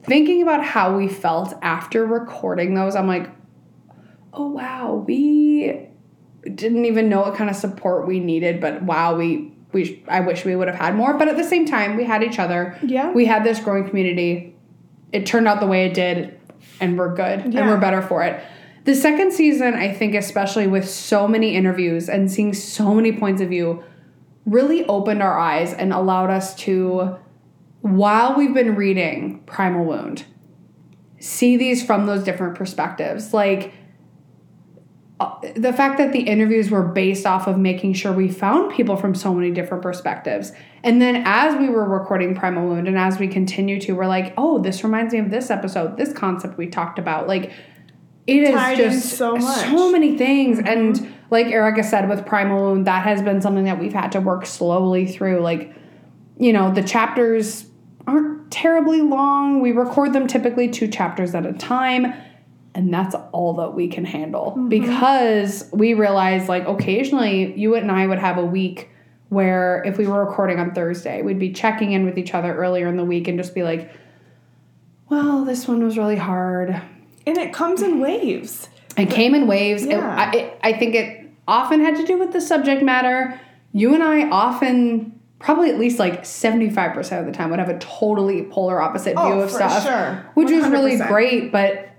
thinking 0.04 0.42
about 0.42 0.64
how 0.64 0.96
we 0.96 1.08
felt 1.08 1.54
after 1.62 2.06
recording 2.06 2.76
those, 2.76 2.96
I'm 2.96 3.08
like, 3.08 3.30
oh 4.34 4.48
wow, 4.50 5.04
we 5.08 5.88
didn't 6.56 6.86
even 6.86 7.08
know 7.10 7.22
what 7.22 7.36
kind 7.36 7.50
of 7.50 7.56
support 7.56 8.08
we 8.08 8.20
needed, 8.20 8.60
but 8.62 8.82
wow, 8.84 9.16
we 9.16 9.51
we 9.74 10.04
I 10.08 10.20
wish 10.22 10.46
we 10.46 10.56
would 10.56 10.68
have 10.68 10.78
had 10.78 10.96
more. 10.96 11.14
But 11.18 11.28
at 11.28 11.38
the 11.38 11.44
same 11.44 11.66
time, 11.66 11.98
we 11.98 12.04
had 12.04 12.24
each 12.24 12.40
other. 12.40 12.78
Yeah. 12.84 13.12
we 13.12 13.26
had 13.26 13.44
this 13.44 13.60
growing 13.60 13.88
community. 13.88 14.56
It 15.12 15.26
turned 15.26 15.48
out 15.48 15.60
the 15.60 15.68
way 15.68 15.86
it 15.86 15.94
did, 15.94 16.40
and 16.80 16.98
we're 16.98 17.14
good, 17.14 17.40
and 17.40 17.68
we're 17.68 17.80
better 17.80 18.02
for 18.02 18.24
it. 18.24 18.42
The 18.84 18.96
second 18.96 19.32
season, 19.34 19.74
I 19.76 19.94
think, 19.94 20.16
especially 20.16 20.68
with 20.68 20.90
so 20.90 21.28
many 21.28 21.56
interviews 21.56 22.10
and 22.10 22.32
seeing 22.32 22.54
so 22.54 22.94
many 22.94 23.12
points 23.12 23.42
of 23.42 23.50
view, 23.50 23.84
really 24.46 24.86
opened 24.86 25.22
our 25.22 25.38
eyes 25.38 25.74
and 25.74 25.94
allowed 25.94 26.30
us 26.30 26.56
to, 26.56 27.18
while 27.82 28.36
we've 28.36 28.54
been 28.54 28.76
reading 28.76 29.44
Primal 29.46 29.86
Wound, 29.86 30.26
see 31.20 31.58
these 31.58 31.86
from 31.86 32.08
those 32.08 32.24
different 32.24 32.56
perspectives. 32.56 33.34
Like 33.34 33.74
the 35.56 35.74
fact 35.74 35.98
that 35.98 36.14
the 36.14 36.22
interviews 36.22 36.70
were 36.70 36.84
based 36.84 37.26
off 37.26 37.48
of 37.48 37.58
making 37.58 37.94
sure 37.94 38.14
we 38.14 38.30
found 38.30 38.74
people 38.74 38.96
from 38.96 39.14
so 39.14 39.34
many 39.34 39.52
different 39.52 39.84
perspectives. 39.84 40.52
And 40.84 41.02
then 41.02 41.24
as 41.26 41.58
we 41.58 41.70
were 41.70 41.88
recording 41.88 42.36
Primal 42.36 42.68
Wound 42.68 42.88
and 42.88 42.98
as 42.98 43.20
we 43.20 43.28
continue 43.28 43.80
to, 43.82 43.94
we're 43.94 44.08
like, 44.08 44.34
oh, 44.38 44.60
this 44.60 44.84
reminds 44.84 45.14
me 45.14 45.20
of 45.20 45.30
this 45.30 45.50
episode, 45.50 45.98
this 45.98 46.14
concept 46.14 46.58
we 46.58 46.68
talked 46.68 46.98
about. 46.98 47.28
Like, 47.28 47.52
it 48.28 48.44
is 48.44 48.78
just 48.78 49.18
so 49.18 49.36
much. 49.36 49.68
so 49.68 49.92
many 49.92 50.18
things. 50.18 50.60
Mm-hmm. 50.60 50.68
And 50.68 51.14
like 51.30 51.48
Erica 51.48 51.84
said 51.84 52.08
with 52.08 52.26
Primal 52.26 52.62
Wound, 52.62 52.88
that 52.88 53.04
has 53.04 53.22
been 53.22 53.42
something 53.42 53.66
that 53.66 53.80
we've 53.80 53.94
had 53.94 54.12
to 54.14 54.22
work 54.22 54.46
slowly 54.46 55.08
through. 55.08 55.42
Like, 55.42 55.74
you 56.38 56.54
know, 56.54 56.74
the 56.74 56.84
chapters 56.84 57.66
aren't 58.08 58.52
terribly 58.52 59.02
long. 59.02 59.62
We 59.62 59.72
record 59.72 60.14
them 60.14 60.28
typically 60.28 60.70
two 60.70 60.88
chapters 60.88 61.36
at 61.36 61.46
a 61.46 61.54
time. 61.54 62.14
And 62.74 62.94
that's 62.94 63.16
all 63.34 63.54
that 63.56 63.74
we 63.74 63.88
can 63.90 64.06
handle 64.06 64.52
mm-hmm. 64.52 64.70
because 64.70 65.70
we 65.74 65.94
realize, 65.94 66.48
like, 66.48 66.66
occasionally 66.68 67.54
you 67.60 67.76
and 67.76 67.92
I 67.92 68.08
would 68.08 68.20
have 68.20 68.38
a 68.38 68.46
week 68.46 68.90
where 69.30 69.84
if 69.86 69.98
we 69.98 70.08
were 70.08 70.26
recording 70.26 70.60
on 70.60 70.74
Thursday, 70.74 71.22
we'd 71.22 71.40
be 71.40 71.52
checking 71.52 71.92
in 71.94 72.06
with 72.06 72.18
each 72.18 72.34
other 72.34 72.56
earlier 72.56 72.88
in 72.88 72.98
the 72.98 73.04
week 73.06 73.28
and 73.28 73.38
just 73.38 73.54
be 73.56 73.64
like, 73.64 73.92
well, 75.10 75.44
this 75.44 75.68
one 75.68 75.84
was 75.84 75.98
really 75.98 76.18
hard. 76.18 76.70
And 77.28 77.38
it 77.38 77.54
comes 77.54 77.82
in 77.82 78.00
waves. 78.00 78.70
It 78.98 79.10
came 79.10 79.36
in 79.36 79.48
waves. 79.48 79.84
It- 79.84 79.96
I, 79.96 80.32
it, 80.32 80.60
I 80.64 80.74
think 80.74 80.96
it 80.96 81.30
often 81.48 81.82
had 81.82 81.96
to 81.98 82.06
do 82.06 82.18
with 82.18 82.32
the 82.32 82.42
subject 82.42 82.82
matter. 82.82 83.40
You 83.74 83.94
and 83.94 84.04
I 84.04 84.30
often, 84.30 85.20
probably 85.40 85.70
at 85.70 85.80
least 85.80 86.00
like 86.00 86.24
75% 86.24 87.20
of 87.20 87.26
the 87.26 87.32
time, 87.32 87.50
would 87.52 87.60
have 87.60 87.70
a 87.70 87.80
totally 87.80 88.44
polar 88.44 88.82
opposite 88.82 89.16
Oh, 89.18 89.26
view 89.26 89.42
of 89.42 89.50
for 89.50 89.58
stuff. 89.58 89.84
sure. 89.84 90.30
Which 90.34 90.52
was 90.52 90.68
really 90.68 90.98
great, 90.98 91.52
but, 91.52 91.90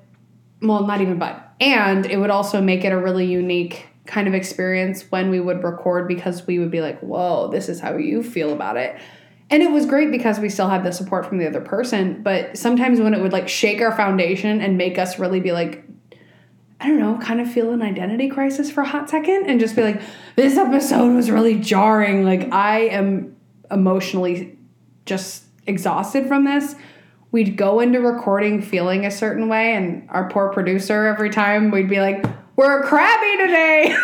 well, 0.62 0.86
not 0.86 1.00
even 1.00 1.18
but. 1.18 1.54
And 1.60 2.06
it 2.06 2.16
would 2.16 2.30
also 2.30 2.60
make 2.60 2.84
it 2.84 2.92
a 2.92 2.98
really 2.98 3.26
unique 3.26 3.86
kind 4.06 4.26
of 4.26 4.34
experience 4.34 5.10
when 5.10 5.30
we 5.30 5.40
would 5.40 5.62
record 5.62 6.08
because 6.08 6.46
we 6.46 6.58
would 6.58 6.70
be 6.70 6.80
like, 6.80 6.98
whoa, 7.00 7.48
this 7.50 7.68
is 7.68 7.80
how 7.80 7.96
you 7.96 8.22
feel 8.22 8.52
about 8.52 8.76
it. 8.76 8.98
And 9.50 9.62
it 9.62 9.70
was 9.70 9.86
great 9.86 10.10
because 10.10 10.38
we 10.38 10.48
still 10.48 10.68
had 10.68 10.82
the 10.82 10.92
support 10.92 11.26
from 11.26 11.38
the 11.38 11.46
other 11.46 11.60
person, 11.60 12.22
but 12.22 12.56
sometimes 12.56 13.00
when 13.00 13.12
it 13.12 13.20
would 13.20 13.32
like 13.32 13.48
shake 13.48 13.80
our 13.80 13.94
foundation 13.94 14.60
and 14.60 14.78
make 14.78 14.98
us 14.98 15.18
really 15.18 15.40
be 15.40 15.52
like, 15.52 15.84
I 16.80 16.88
don't 16.88 16.98
know, 16.98 17.18
kind 17.18 17.40
of 17.40 17.52
feel 17.52 17.70
an 17.70 17.82
identity 17.82 18.28
crisis 18.28 18.70
for 18.70 18.80
a 18.80 18.88
hot 18.88 19.08
second 19.08 19.46
and 19.46 19.60
just 19.60 19.76
be 19.76 19.82
like, 19.82 20.00
this 20.34 20.56
episode 20.56 21.14
was 21.14 21.30
really 21.30 21.60
jarring. 21.60 22.24
Like, 22.24 22.52
I 22.52 22.86
am 22.86 23.36
emotionally 23.70 24.58
just 25.06 25.44
exhausted 25.66 26.26
from 26.26 26.44
this. 26.44 26.74
We'd 27.32 27.56
go 27.56 27.80
into 27.80 28.00
recording 28.00 28.60
feeling 28.60 29.06
a 29.06 29.10
certain 29.10 29.48
way, 29.48 29.74
and 29.74 30.06
our 30.10 30.28
poor 30.28 30.52
producer, 30.52 31.06
every 31.06 31.30
time 31.30 31.70
we'd 31.70 31.88
be 31.88 31.98
like, 31.98 32.24
we're 32.56 32.82
crabby 32.82 33.38
today. 33.38 33.96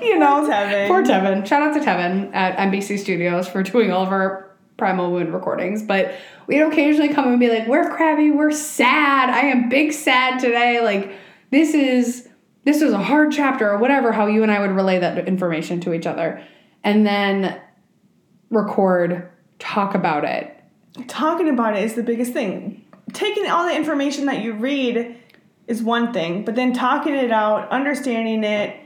you 0.02 0.18
know, 0.18 0.40
Poor 0.40 0.50
Tevin. 0.50 0.88
Poor 0.88 1.02
Tevin. 1.04 1.46
Shout 1.46 1.62
out 1.62 1.74
to 1.74 1.80
Tevin 1.80 2.34
at 2.34 2.56
NBC 2.56 2.98
Studios 2.98 3.48
for 3.48 3.62
doing 3.62 3.92
all 3.92 4.02
of 4.02 4.08
our 4.08 4.50
Primal 4.76 5.12
Wound 5.12 5.32
recordings. 5.32 5.82
But 5.82 6.14
we'd 6.48 6.60
occasionally 6.60 7.14
come 7.14 7.28
and 7.28 7.38
be 7.38 7.48
like, 7.48 7.68
we're 7.68 7.94
crabby, 7.94 8.32
we're 8.32 8.50
sad. 8.50 9.30
I 9.30 9.42
am 9.42 9.68
big 9.68 9.92
sad 9.92 10.40
today. 10.40 10.80
Like, 10.82 11.12
this 11.50 11.74
is 11.74 12.28
this 12.64 12.82
is 12.82 12.92
a 12.92 12.98
hard 12.98 13.32
chapter 13.32 13.70
or 13.70 13.78
whatever, 13.78 14.12
how 14.12 14.26
you 14.26 14.42
and 14.42 14.52
I 14.52 14.60
would 14.60 14.72
relay 14.72 14.98
that 14.98 15.26
information 15.28 15.80
to 15.82 15.94
each 15.94 16.06
other. 16.06 16.42
And 16.84 17.06
then 17.06 17.60
record, 18.50 19.30
talk 19.58 19.94
about 19.94 20.24
it. 20.24 20.57
Talking 21.06 21.48
about 21.48 21.76
it 21.76 21.84
is 21.84 21.94
the 21.94 22.02
biggest 22.02 22.32
thing. 22.32 22.84
Taking 23.12 23.48
all 23.48 23.66
the 23.66 23.74
information 23.74 24.26
that 24.26 24.42
you 24.42 24.52
read 24.54 25.16
is 25.66 25.82
one 25.82 26.12
thing, 26.12 26.44
but 26.44 26.54
then 26.54 26.72
talking 26.72 27.14
it 27.14 27.30
out, 27.30 27.70
understanding 27.70 28.44
it, 28.44 28.76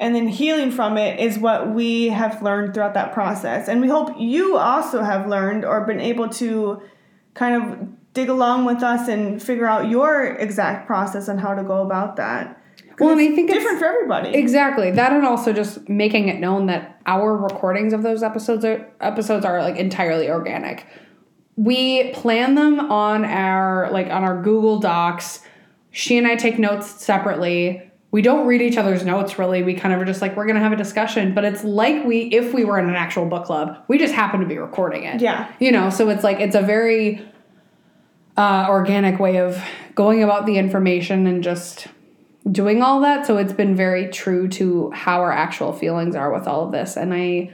and 0.00 0.14
then 0.14 0.28
healing 0.28 0.70
from 0.70 0.96
it 0.96 1.18
is 1.18 1.38
what 1.38 1.70
we 1.74 2.08
have 2.08 2.40
learned 2.42 2.74
throughout 2.74 2.94
that 2.94 3.12
process. 3.12 3.68
And 3.68 3.80
we 3.80 3.88
hope 3.88 4.14
you 4.18 4.56
also 4.56 5.02
have 5.02 5.28
learned 5.28 5.64
or 5.64 5.84
been 5.84 6.00
able 6.00 6.28
to 6.30 6.80
kind 7.34 7.62
of 7.62 7.88
dig 8.14 8.28
along 8.28 8.64
with 8.64 8.82
us 8.82 9.08
and 9.08 9.42
figure 9.42 9.66
out 9.66 9.88
your 9.88 10.24
exact 10.24 10.86
process 10.86 11.28
on 11.28 11.38
how 11.38 11.54
to 11.54 11.62
go 11.62 11.82
about 11.82 12.16
that. 12.16 12.60
Well, 12.98 13.10
and 13.10 13.20
I 13.20 13.34
think 13.34 13.50
it's- 13.50 13.54
different 13.58 13.78
for 13.78 13.86
everybody. 13.86 14.30
Exactly. 14.34 14.90
That 14.90 15.12
and 15.12 15.24
also 15.24 15.52
just 15.52 15.88
making 15.88 16.28
it 16.28 16.40
known 16.40 16.66
that 16.66 17.00
our 17.06 17.36
recordings 17.36 17.92
of 17.92 18.02
those 18.02 18.22
episodes 18.22 18.64
are 18.64 18.88
episodes 19.00 19.44
are 19.44 19.62
like 19.62 19.76
entirely 19.76 20.28
organic. 20.30 20.86
We 21.58 22.12
plan 22.12 22.54
them 22.54 22.78
on 22.78 23.24
our 23.24 23.90
like 23.90 24.06
on 24.06 24.22
our 24.22 24.40
Google 24.40 24.78
Docs. 24.78 25.40
She 25.90 26.16
and 26.16 26.26
I 26.26 26.36
take 26.36 26.58
notes 26.58 26.88
separately. 27.04 27.82
We 28.10 28.22
don't 28.22 28.46
read 28.46 28.62
each 28.62 28.76
other's 28.76 29.04
notes 29.04 29.38
really. 29.38 29.62
We 29.62 29.74
kind 29.74 29.92
of 29.92 30.00
are 30.00 30.04
just 30.04 30.22
like 30.22 30.36
we're 30.36 30.46
going 30.46 30.56
to 30.56 30.62
have 30.62 30.72
a 30.72 30.76
discussion, 30.76 31.34
but 31.34 31.44
it's 31.44 31.64
like 31.64 32.04
we 32.04 32.20
if 32.26 32.54
we 32.54 32.64
were 32.64 32.78
in 32.78 32.88
an 32.88 32.94
actual 32.94 33.26
book 33.26 33.44
club. 33.44 33.76
We 33.88 33.98
just 33.98 34.14
happen 34.14 34.40
to 34.40 34.46
be 34.46 34.56
recording 34.56 35.02
it. 35.02 35.20
Yeah. 35.20 35.52
You 35.58 35.72
know, 35.72 35.90
so 35.90 36.08
it's 36.08 36.22
like 36.22 36.38
it's 36.38 36.54
a 36.54 36.62
very 36.62 37.28
uh, 38.36 38.66
organic 38.68 39.18
way 39.18 39.38
of 39.38 39.60
going 39.96 40.22
about 40.22 40.46
the 40.46 40.58
information 40.58 41.26
and 41.26 41.42
just 41.42 41.88
doing 42.50 42.82
all 42.82 43.00
that. 43.00 43.26
So 43.26 43.36
it's 43.36 43.52
been 43.52 43.74
very 43.74 44.08
true 44.08 44.48
to 44.50 44.90
how 44.92 45.20
our 45.20 45.32
actual 45.32 45.72
feelings 45.72 46.14
are 46.14 46.32
with 46.32 46.46
all 46.46 46.64
of 46.64 46.72
this. 46.72 46.96
And 46.96 47.12
I, 47.12 47.52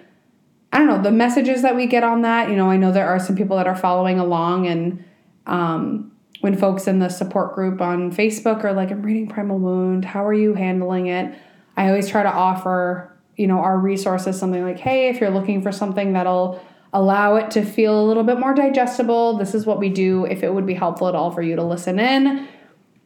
I 0.75 0.79
don't 0.79 0.89
know 0.89 1.03
the 1.03 1.13
messages 1.13 1.63
that 1.63 1.77
we 1.77 1.87
get 1.87 2.03
on 2.03 2.23
that. 2.23 2.51
You 2.51 2.57
know, 2.57 2.69
I 2.69 2.77
know 2.77 2.91
there 2.91 3.09
are 3.09 3.21
some 3.21 3.37
people 3.37 3.57
that 3.59 3.69
are 3.69 3.77
following 3.77 4.19
along, 4.19 4.67
and 4.67 5.05
um, 5.47 6.11
when 6.41 6.57
folks 6.57 6.89
in 6.89 6.99
the 6.99 7.09
support 7.09 7.55
group 7.55 7.81
on 7.81 8.11
Facebook 8.11 8.65
are 8.65 8.73
like, 8.73 8.91
"I'm 8.91 9.03
reading 9.03 9.29
Primal 9.29 9.59
Wound. 9.59 10.05
How 10.05 10.27
are 10.27 10.35
you 10.35 10.55
handling 10.55 11.07
it?" 11.07 11.33
I 11.77 11.89
always 11.89 12.09
try 12.09 12.25
to 12.25 12.33
offer, 12.33 13.17
you 13.37 13.47
know, 13.47 13.59
our 13.59 13.79
resources 13.79 14.37
something 14.37 14.65
like, 14.65 14.81
"Hey, 14.81 15.09
if 15.09 15.21
you're 15.21 15.31
looking 15.31 15.63
for 15.63 15.71
something 15.71 16.13
that'll 16.13 16.61
allow 16.93 17.37
it 17.37 17.51
to 17.51 17.65
feel 17.65 18.01
a 18.01 18.05
little 18.07 18.23
bit 18.23 18.39
more 18.39 18.55
digestible. 18.55 19.37
This 19.37 19.55
is 19.55 19.67
what 19.67 19.79
we 19.79 19.89
do. 19.89 20.25
If 20.27 20.43
it 20.43 20.55
would 20.55 20.65
be 20.65 20.75
helpful 20.75 21.09
at 21.09 21.15
all 21.15 21.31
for 21.31 21.43
you 21.43 21.57
to 21.57 21.63
listen 21.63 21.99
in, 21.99 22.49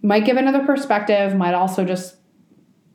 might 0.02 0.26
give 0.26 0.36
another 0.36 0.64
perspective, 0.64 1.34
might 1.34 1.54
also 1.54 1.84
just 1.84 2.17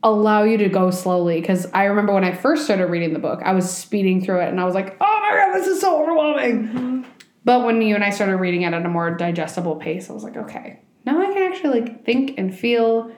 allow 0.04 0.44
you 0.44 0.58
to 0.58 0.70
go 0.70 0.92
slowly. 0.92 1.42
Because 1.42 1.66
I 1.74 1.86
remember 1.86 2.14
when 2.14 2.24
I 2.24 2.34
first 2.34 2.66
started 2.66 2.88
reading 2.88 3.14
the 3.14 3.20
book, 3.20 3.42
I 3.44 3.54
was 3.54 3.70
speeding 3.70 4.24
through 4.24 4.42
it 4.42 4.50
and 4.50 4.60
I 4.60 4.66
was 4.66 4.76
like, 4.76 4.98
oh 5.02 5.20
my 5.22 5.36
God, 5.36 5.58
this 5.58 5.68
is 5.68 5.82
so 5.82 6.02
overwhelming. 6.02 6.68
Mm-hmm. 6.68 7.02
But 7.46 7.66
when 7.66 7.82
you 7.82 7.96
and 7.96 8.04
I 8.04 8.10
started 8.10 8.38
reading 8.38 8.62
it 8.62 8.74
at 8.74 8.86
a 8.86 8.90
more 8.90 9.12
digestible 9.16 9.76
pace, 9.76 10.10
I 10.10 10.14
was 10.14 10.24
like, 10.24 10.38
okay, 10.38 10.82
now 11.06 11.22
I 11.22 11.34
can 11.34 11.52
actually 11.52 11.82
like 11.82 12.06
think 12.06 12.36
and 12.38 12.58
feel 12.58 13.12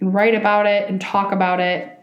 and 0.00 0.12
write 0.12 0.34
about 0.34 0.66
it 0.66 0.88
and 0.88 1.00
talk 1.00 1.32
about 1.32 1.60
it 1.60 1.94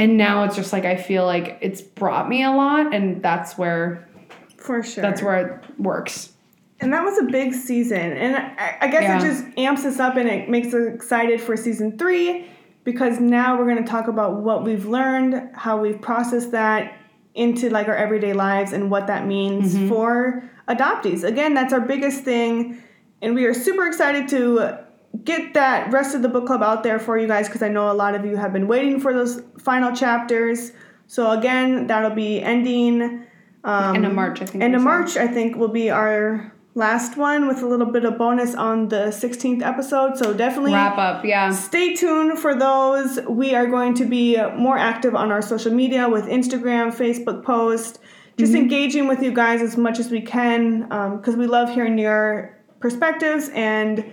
and 0.00 0.16
now 0.16 0.44
it's 0.44 0.56
just 0.56 0.72
like 0.72 0.86
I 0.86 0.96
feel 0.96 1.26
like 1.26 1.58
it's 1.60 1.82
brought 1.82 2.26
me 2.26 2.42
a 2.42 2.50
lot, 2.50 2.94
and 2.94 3.22
that's 3.22 3.58
where, 3.58 4.08
for 4.56 4.82
sure, 4.82 5.02
that's 5.02 5.22
where 5.22 5.46
it 5.46 5.78
works. 5.78 6.32
And 6.80 6.90
that 6.94 7.04
was 7.04 7.18
a 7.18 7.24
big 7.24 7.52
season, 7.52 7.98
and 7.98 8.34
I, 8.34 8.78
I 8.80 8.86
guess 8.88 9.02
yeah. 9.02 9.18
it 9.18 9.20
just 9.20 9.58
amps 9.58 9.84
us 9.84 10.00
up 10.00 10.16
and 10.16 10.26
it 10.26 10.48
makes 10.48 10.68
us 10.68 10.94
excited 10.94 11.38
for 11.38 11.54
season 11.54 11.98
three 11.98 12.48
because 12.90 13.20
now 13.20 13.58
we're 13.58 13.64
going 13.64 13.82
to 13.82 13.90
talk 13.90 14.08
about 14.08 14.40
what 14.40 14.64
we've 14.64 14.86
learned, 14.86 15.50
how 15.54 15.76
we've 15.76 16.00
processed 16.00 16.52
that 16.52 16.96
into 17.34 17.70
like 17.70 17.88
our 17.88 17.94
everyday 17.94 18.32
lives, 18.32 18.72
and 18.72 18.90
what 18.90 19.06
that 19.06 19.26
means 19.26 19.74
mm-hmm. 19.74 19.88
for 19.88 20.50
adoptees. 20.68 21.24
Again, 21.24 21.54
that's 21.54 21.72
our 21.72 21.80
biggest 21.80 22.24
thing, 22.24 22.82
and 23.22 23.34
we 23.34 23.44
are 23.44 23.54
super 23.54 23.86
excited 23.86 24.28
to 24.28 24.78
get 25.24 25.54
that 25.54 25.92
rest 25.92 26.14
of 26.14 26.22
the 26.22 26.28
book 26.28 26.46
club 26.46 26.62
out 26.62 26.82
there 26.82 26.98
for 26.98 27.18
you 27.18 27.26
guys 27.26 27.46
because 27.46 27.62
I 27.62 27.68
know 27.68 27.90
a 27.90 27.94
lot 27.94 28.14
of 28.14 28.24
you 28.24 28.36
have 28.36 28.52
been 28.52 28.68
waiting 28.68 29.00
for 29.00 29.12
those 29.12 29.42
final 29.58 29.94
chapters. 29.94 30.72
So 31.06 31.30
again, 31.32 31.86
that'll 31.88 32.14
be 32.14 32.40
ending 32.40 33.26
um, 33.64 33.96
end 33.96 34.06
of 34.06 34.14
March. 34.14 34.40
I 34.40 34.46
think. 34.46 34.62
End 34.62 34.74
of 34.74 34.82
March, 34.82 35.16
I 35.16 35.26
think, 35.26 35.56
will 35.56 35.68
be 35.68 35.90
our 35.90 36.52
last 36.74 37.16
one 37.16 37.48
with 37.48 37.62
a 37.62 37.66
little 37.66 37.86
bit 37.86 38.04
of 38.04 38.16
bonus 38.16 38.54
on 38.54 38.88
the 38.88 39.06
16th 39.06 39.62
episode. 39.62 40.16
So 40.16 40.32
definitely 40.32 40.72
wrap 40.72 40.98
up. 40.98 41.24
Yeah. 41.24 41.50
Stay 41.52 41.94
tuned 41.94 42.38
for 42.38 42.54
those. 42.54 43.18
We 43.28 43.54
are 43.54 43.66
going 43.66 43.94
to 43.94 44.04
be 44.04 44.40
more 44.56 44.78
active 44.78 45.14
on 45.14 45.32
our 45.32 45.42
social 45.42 45.72
media 45.72 46.08
with 46.08 46.26
Instagram, 46.26 46.94
Facebook 46.94 47.44
post, 47.44 47.98
just 48.38 48.52
mm-hmm. 48.52 48.62
engaging 48.62 49.08
with 49.08 49.22
you 49.22 49.32
guys 49.32 49.60
as 49.60 49.76
much 49.76 49.98
as 49.98 50.10
we 50.10 50.20
can 50.20 50.82
because 50.82 51.34
um, 51.34 51.40
we 51.40 51.46
love 51.46 51.70
hearing 51.70 51.98
your 51.98 52.56
perspectives 52.78 53.50
and 53.52 54.04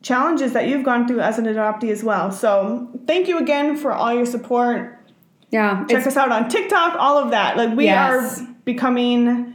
challenges 0.00 0.52
that 0.52 0.68
you've 0.68 0.84
gone 0.84 1.06
through 1.08 1.20
as 1.20 1.38
an 1.38 1.44
adoptee 1.46 1.90
as 1.90 2.04
well. 2.04 2.30
So 2.30 2.88
thank 3.06 3.26
you 3.26 3.38
again 3.38 3.76
for 3.76 3.92
all 3.92 4.14
your 4.14 4.26
support. 4.26 4.94
Yeah. 5.50 5.84
Check 5.88 6.06
us 6.06 6.16
out 6.16 6.30
on 6.30 6.48
TikTok, 6.48 6.96
all 6.98 7.18
of 7.18 7.32
that. 7.32 7.56
Like 7.56 7.76
we 7.76 7.86
yes. 7.86 8.40
are 8.40 8.46
becoming 8.64 9.54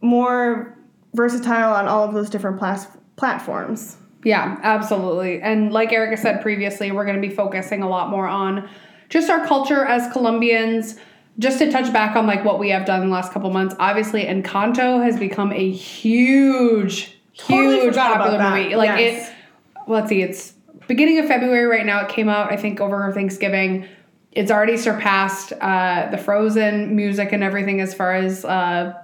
more 0.00 0.78
versatile 1.14 1.74
on 1.74 1.86
all 1.86 2.04
of 2.04 2.14
those 2.14 2.30
different 2.30 2.58
plas- 2.58 2.88
platforms. 3.16 3.96
Yeah, 4.24 4.58
absolutely. 4.62 5.40
And 5.40 5.72
like 5.72 5.92
Erica 5.92 6.16
said 6.16 6.42
previously, 6.42 6.92
we're 6.92 7.04
going 7.04 7.20
to 7.20 7.26
be 7.26 7.34
focusing 7.34 7.82
a 7.82 7.88
lot 7.88 8.10
more 8.10 8.26
on 8.26 8.68
just 9.08 9.28
our 9.30 9.44
culture 9.46 9.84
as 9.84 10.10
Colombians. 10.12 10.96
Just 11.38 11.58
to 11.60 11.72
touch 11.72 11.90
back 11.94 12.14
on 12.14 12.26
like 12.26 12.44
what 12.44 12.58
we 12.58 12.68
have 12.68 12.84
done 12.84 13.02
in 13.02 13.08
the 13.08 13.14
last 13.14 13.32
couple 13.32 13.50
months, 13.50 13.74
obviously 13.78 14.24
Encanto 14.24 15.02
has 15.02 15.18
become 15.18 15.50
a 15.52 15.70
huge, 15.70 17.16
totally 17.38 17.80
huge 17.80 17.94
popular 17.94 18.38
movie. 18.38 18.76
Like 18.76 18.98
yes. 18.98 19.30
it 19.30 19.34
let's 19.86 20.08
see, 20.08 20.22
it's 20.22 20.52
beginning 20.86 21.18
of 21.18 21.26
February 21.26 21.66
right 21.66 21.86
now. 21.86 22.00
It 22.00 22.08
came 22.08 22.28
out, 22.28 22.52
I 22.52 22.56
think, 22.56 22.80
over 22.80 23.12
Thanksgiving. 23.12 23.86
It's 24.32 24.50
already 24.50 24.76
surpassed 24.76 25.52
uh, 25.60 26.08
the 26.10 26.18
Frozen 26.18 26.94
music 26.94 27.32
and 27.32 27.42
everything 27.42 27.80
as 27.80 27.94
far 27.94 28.14
as 28.14 28.44
uh, 28.44 28.94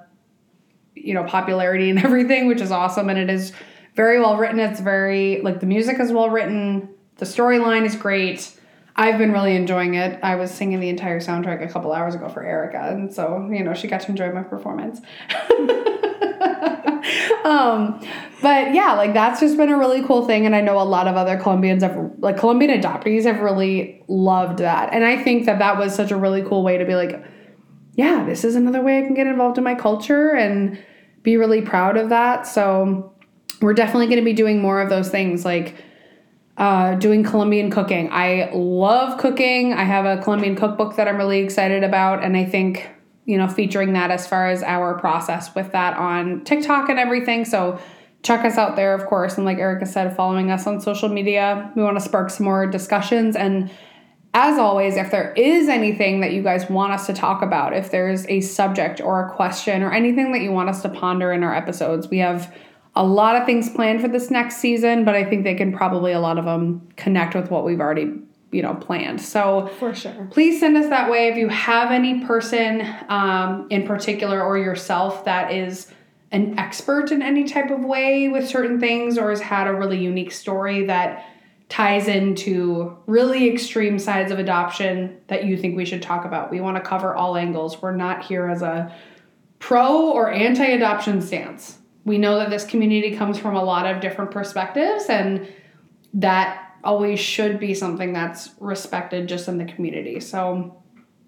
you 1.04 1.14
know 1.14 1.24
popularity 1.24 1.90
and 1.90 1.98
everything, 2.04 2.46
which 2.46 2.60
is 2.60 2.70
awesome. 2.70 3.08
And 3.08 3.18
it 3.18 3.30
is 3.30 3.52
very 3.94 4.20
well 4.20 4.36
written. 4.36 4.60
It's 4.60 4.80
very 4.80 5.40
like 5.42 5.60
the 5.60 5.66
music 5.66 5.98
is 6.00 6.12
well 6.12 6.30
written. 6.30 6.88
The 7.16 7.26
storyline 7.26 7.84
is 7.84 7.96
great. 7.96 8.54
I've 8.98 9.16
been 9.16 9.30
really 9.32 9.54
enjoying 9.54 9.94
it. 9.94 10.18
I 10.24 10.34
was 10.34 10.50
singing 10.50 10.80
the 10.80 10.88
entire 10.88 11.20
soundtrack 11.20 11.64
a 11.64 11.72
couple 11.72 11.92
hours 11.92 12.16
ago 12.16 12.28
for 12.28 12.42
Erica, 12.42 12.88
and 12.90 13.14
so 13.14 13.48
you 13.52 13.62
know 13.62 13.72
she 13.72 13.86
got 13.86 14.00
to 14.02 14.10
enjoy 14.10 14.32
my 14.32 14.42
performance. 14.42 15.00
um, 17.44 18.00
but 18.42 18.74
yeah, 18.74 18.94
like 18.96 19.14
that's 19.14 19.38
just 19.38 19.56
been 19.56 19.68
a 19.68 19.78
really 19.78 20.02
cool 20.02 20.26
thing, 20.26 20.46
and 20.46 20.54
I 20.54 20.60
know 20.60 20.80
a 20.80 20.82
lot 20.82 21.06
of 21.06 21.16
other 21.16 21.36
Colombians 21.36 21.84
have, 21.84 21.96
like 22.18 22.38
Colombian 22.38 22.80
adoptees, 22.80 23.22
have 23.22 23.40
really 23.40 24.02
loved 24.08 24.58
that, 24.58 24.92
and 24.92 25.04
I 25.04 25.22
think 25.22 25.46
that 25.46 25.60
that 25.60 25.78
was 25.78 25.94
such 25.94 26.10
a 26.10 26.16
really 26.16 26.42
cool 26.42 26.64
way 26.64 26.76
to 26.76 26.84
be 26.84 26.96
like, 26.96 27.24
yeah, 27.94 28.24
this 28.24 28.42
is 28.42 28.56
another 28.56 28.82
way 28.82 28.98
I 28.98 29.02
can 29.02 29.14
get 29.14 29.28
involved 29.28 29.58
in 29.58 29.64
my 29.64 29.76
culture 29.76 30.30
and 30.30 30.76
be 31.22 31.36
really 31.36 31.62
proud 31.62 31.96
of 31.96 32.08
that. 32.10 32.46
So 32.46 33.12
we're 33.60 33.74
definitely 33.74 34.06
going 34.06 34.18
to 34.18 34.24
be 34.24 34.32
doing 34.32 34.60
more 34.60 34.80
of 34.80 34.88
those 34.88 35.08
things, 35.08 35.44
like. 35.44 35.74
Uh, 36.56 36.96
doing 36.96 37.22
Colombian 37.22 37.70
cooking. 37.70 38.08
I 38.10 38.50
love 38.52 39.20
cooking. 39.20 39.74
I 39.74 39.84
have 39.84 40.04
a 40.04 40.20
Colombian 40.20 40.56
cookbook 40.56 40.96
that 40.96 41.06
I'm 41.06 41.16
really 41.16 41.38
excited 41.38 41.84
about, 41.84 42.24
and 42.24 42.36
I 42.36 42.44
think 42.44 42.90
you 43.28 43.36
know, 43.36 43.46
featuring 43.46 43.92
that 43.92 44.10
as 44.10 44.26
far 44.26 44.48
as 44.48 44.62
our 44.62 44.98
process 44.98 45.54
with 45.54 45.70
that 45.72 45.94
on 45.98 46.42
TikTok 46.44 46.88
and 46.88 46.98
everything. 46.98 47.44
So 47.44 47.78
check 48.22 48.42
us 48.42 48.56
out 48.56 48.74
there, 48.74 48.94
of 48.94 49.04
course. 49.04 49.36
And 49.36 49.44
like 49.44 49.58
Erica 49.58 49.84
said, 49.84 50.16
following 50.16 50.50
us 50.50 50.66
on 50.66 50.80
social 50.80 51.10
media. 51.10 51.70
We 51.76 51.82
want 51.82 51.98
to 51.98 52.00
spark 52.00 52.30
some 52.30 52.44
more 52.44 52.66
discussions. 52.66 53.36
And 53.36 53.70
as 54.34 54.58
always, 54.58 54.96
if 54.96 55.10
there 55.10 55.32
is 55.32 55.68
anything 55.68 56.20
that 56.20 56.32
you 56.32 56.42
guys 56.42 56.68
want 56.68 56.92
us 56.92 57.06
to 57.06 57.12
talk 57.12 57.42
about, 57.42 57.72
if 57.74 57.90
there's 57.90 58.26
a 58.26 58.40
subject 58.40 59.00
or 59.00 59.26
a 59.26 59.34
question 59.34 59.82
or 59.82 59.92
anything 59.92 60.32
that 60.32 60.42
you 60.42 60.52
want 60.52 60.68
us 60.68 60.82
to 60.82 60.88
ponder 60.88 61.32
in 61.32 61.42
our 61.42 61.54
episodes, 61.54 62.08
we 62.08 62.18
have 62.18 62.54
a 62.94 63.04
lot 63.04 63.36
of 63.36 63.46
things 63.46 63.70
planned 63.70 64.00
for 64.00 64.08
this 64.08 64.30
next 64.30 64.56
season, 64.56 65.04
but 65.04 65.14
I 65.14 65.24
think 65.24 65.44
they 65.44 65.54
can 65.54 65.72
probably 65.72 66.12
a 66.12 66.20
lot 66.20 66.38
of 66.38 66.44
them 66.44 66.86
connect 66.96 67.34
with 67.34 67.50
what 67.50 67.64
we've 67.64 67.80
already 67.80 68.12
you 68.50 68.62
know 68.62 68.74
planned. 68.74 69.20
So 69.20 69.70
for 69.78 69.94
sure. 69.94 70.28
please 70.30 70.60
send 70.60 70.76
us 70.76 70.88
that 70.88 71.10
way. 71.10 71.28
If 71.28 71.36
you 71.36 71.48
have 71.48 71.90
any 71.90 72.24
person 72.24 72.82
um, 73.08 73.66
in 73.70 73.86
particular 73.86 74.42
or 74.42 74.58
yourself 74.58 75.24
that 75.24 75.52
is 75.52 75.92
an 76.30 76.58
expert 76.58 77.10
in 77.10 77.22
any 77.22 77.44
type 77.44 77.70
of 77.70 77.80
way 77.80 78.28
with 78.28 78.48
certain 78.48 78.80
things 78.80 79.16
or 79.16 79.30
has 79.30 79.40
had 79.40 79.66
a 79.66 79.72
really 79.72 79.98
unique 79.98 80.32
story 80.32 80.84
that 80.86 81.26
ties 81.68 82.08
into 82.08 82.96
really 83.06 83.48
extreme 83.48 83.98
sides 83.98 84.32
of 84.32 84.38
adoption 84.38 85.20
that 85.26 85.44
you 85.44 85.56
think 85.56 85.76
we 85.76 85.84
should 85.84 86.02
talk 86.02 86.24
about 86.24 86.50
we 86.50 86.60
want 86.60 86.76
to 86.76 86.88
cover 86.88 87.14
all 87.14 87.36
angles 87.36 87.82
we're 87.82 87.94
not 87.94 88.24
here 88.24 88.48
as 88.48 88.62
a 88.62 88.94
pro 89.58 90.10
or 90.10 90.32
anti-adoption 90.32 91.20
stance 91.20 91.78
we 92.04 92.16
know 92.18 92.38
that 92.38 92.50
this 92.50 92.64
community 92.64 93.14
comes 93.14 93.38
from 93.38 93.54
a 93.54 93.62
lot 93.62 93.86
of 93.86 94.00
different 94.00 94.30
perspectives 94.30 95.04
and 95.10 95.46
that 96.14 96.68
always 96.82 97.20
should 97.20 97.60
be 97.60 97.74
something 97.74 98.12
that's 98.12 98.50
respected 98.60 99.28
just 99.28 99.48
in 99.48 99.58
the 99.58 99.64
community. 99.64 100.20
So 100.20 100.82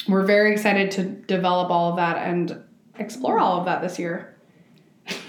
we're 0.08 0.24
very 0.24 0.52
excited 0.52 0.90
to 0.92 1.02
develop 1.04 1.70
all 1.70 1.90
of 1.90 1.96
that 1.96 2.16
and 2.26 2.62
explore 2.98 3.38
all 3.38 3.58
of 3.58 3.66
that 3.66 3.82
this 3.82 3.98
year. 3.98 4.36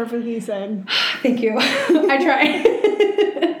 Perfectly 0.00 0.40
said. 0.40 0.88
Thank 1.22 1.42
you. 1.42 1.56
I 1.58 2.24
try. 2.24 3.60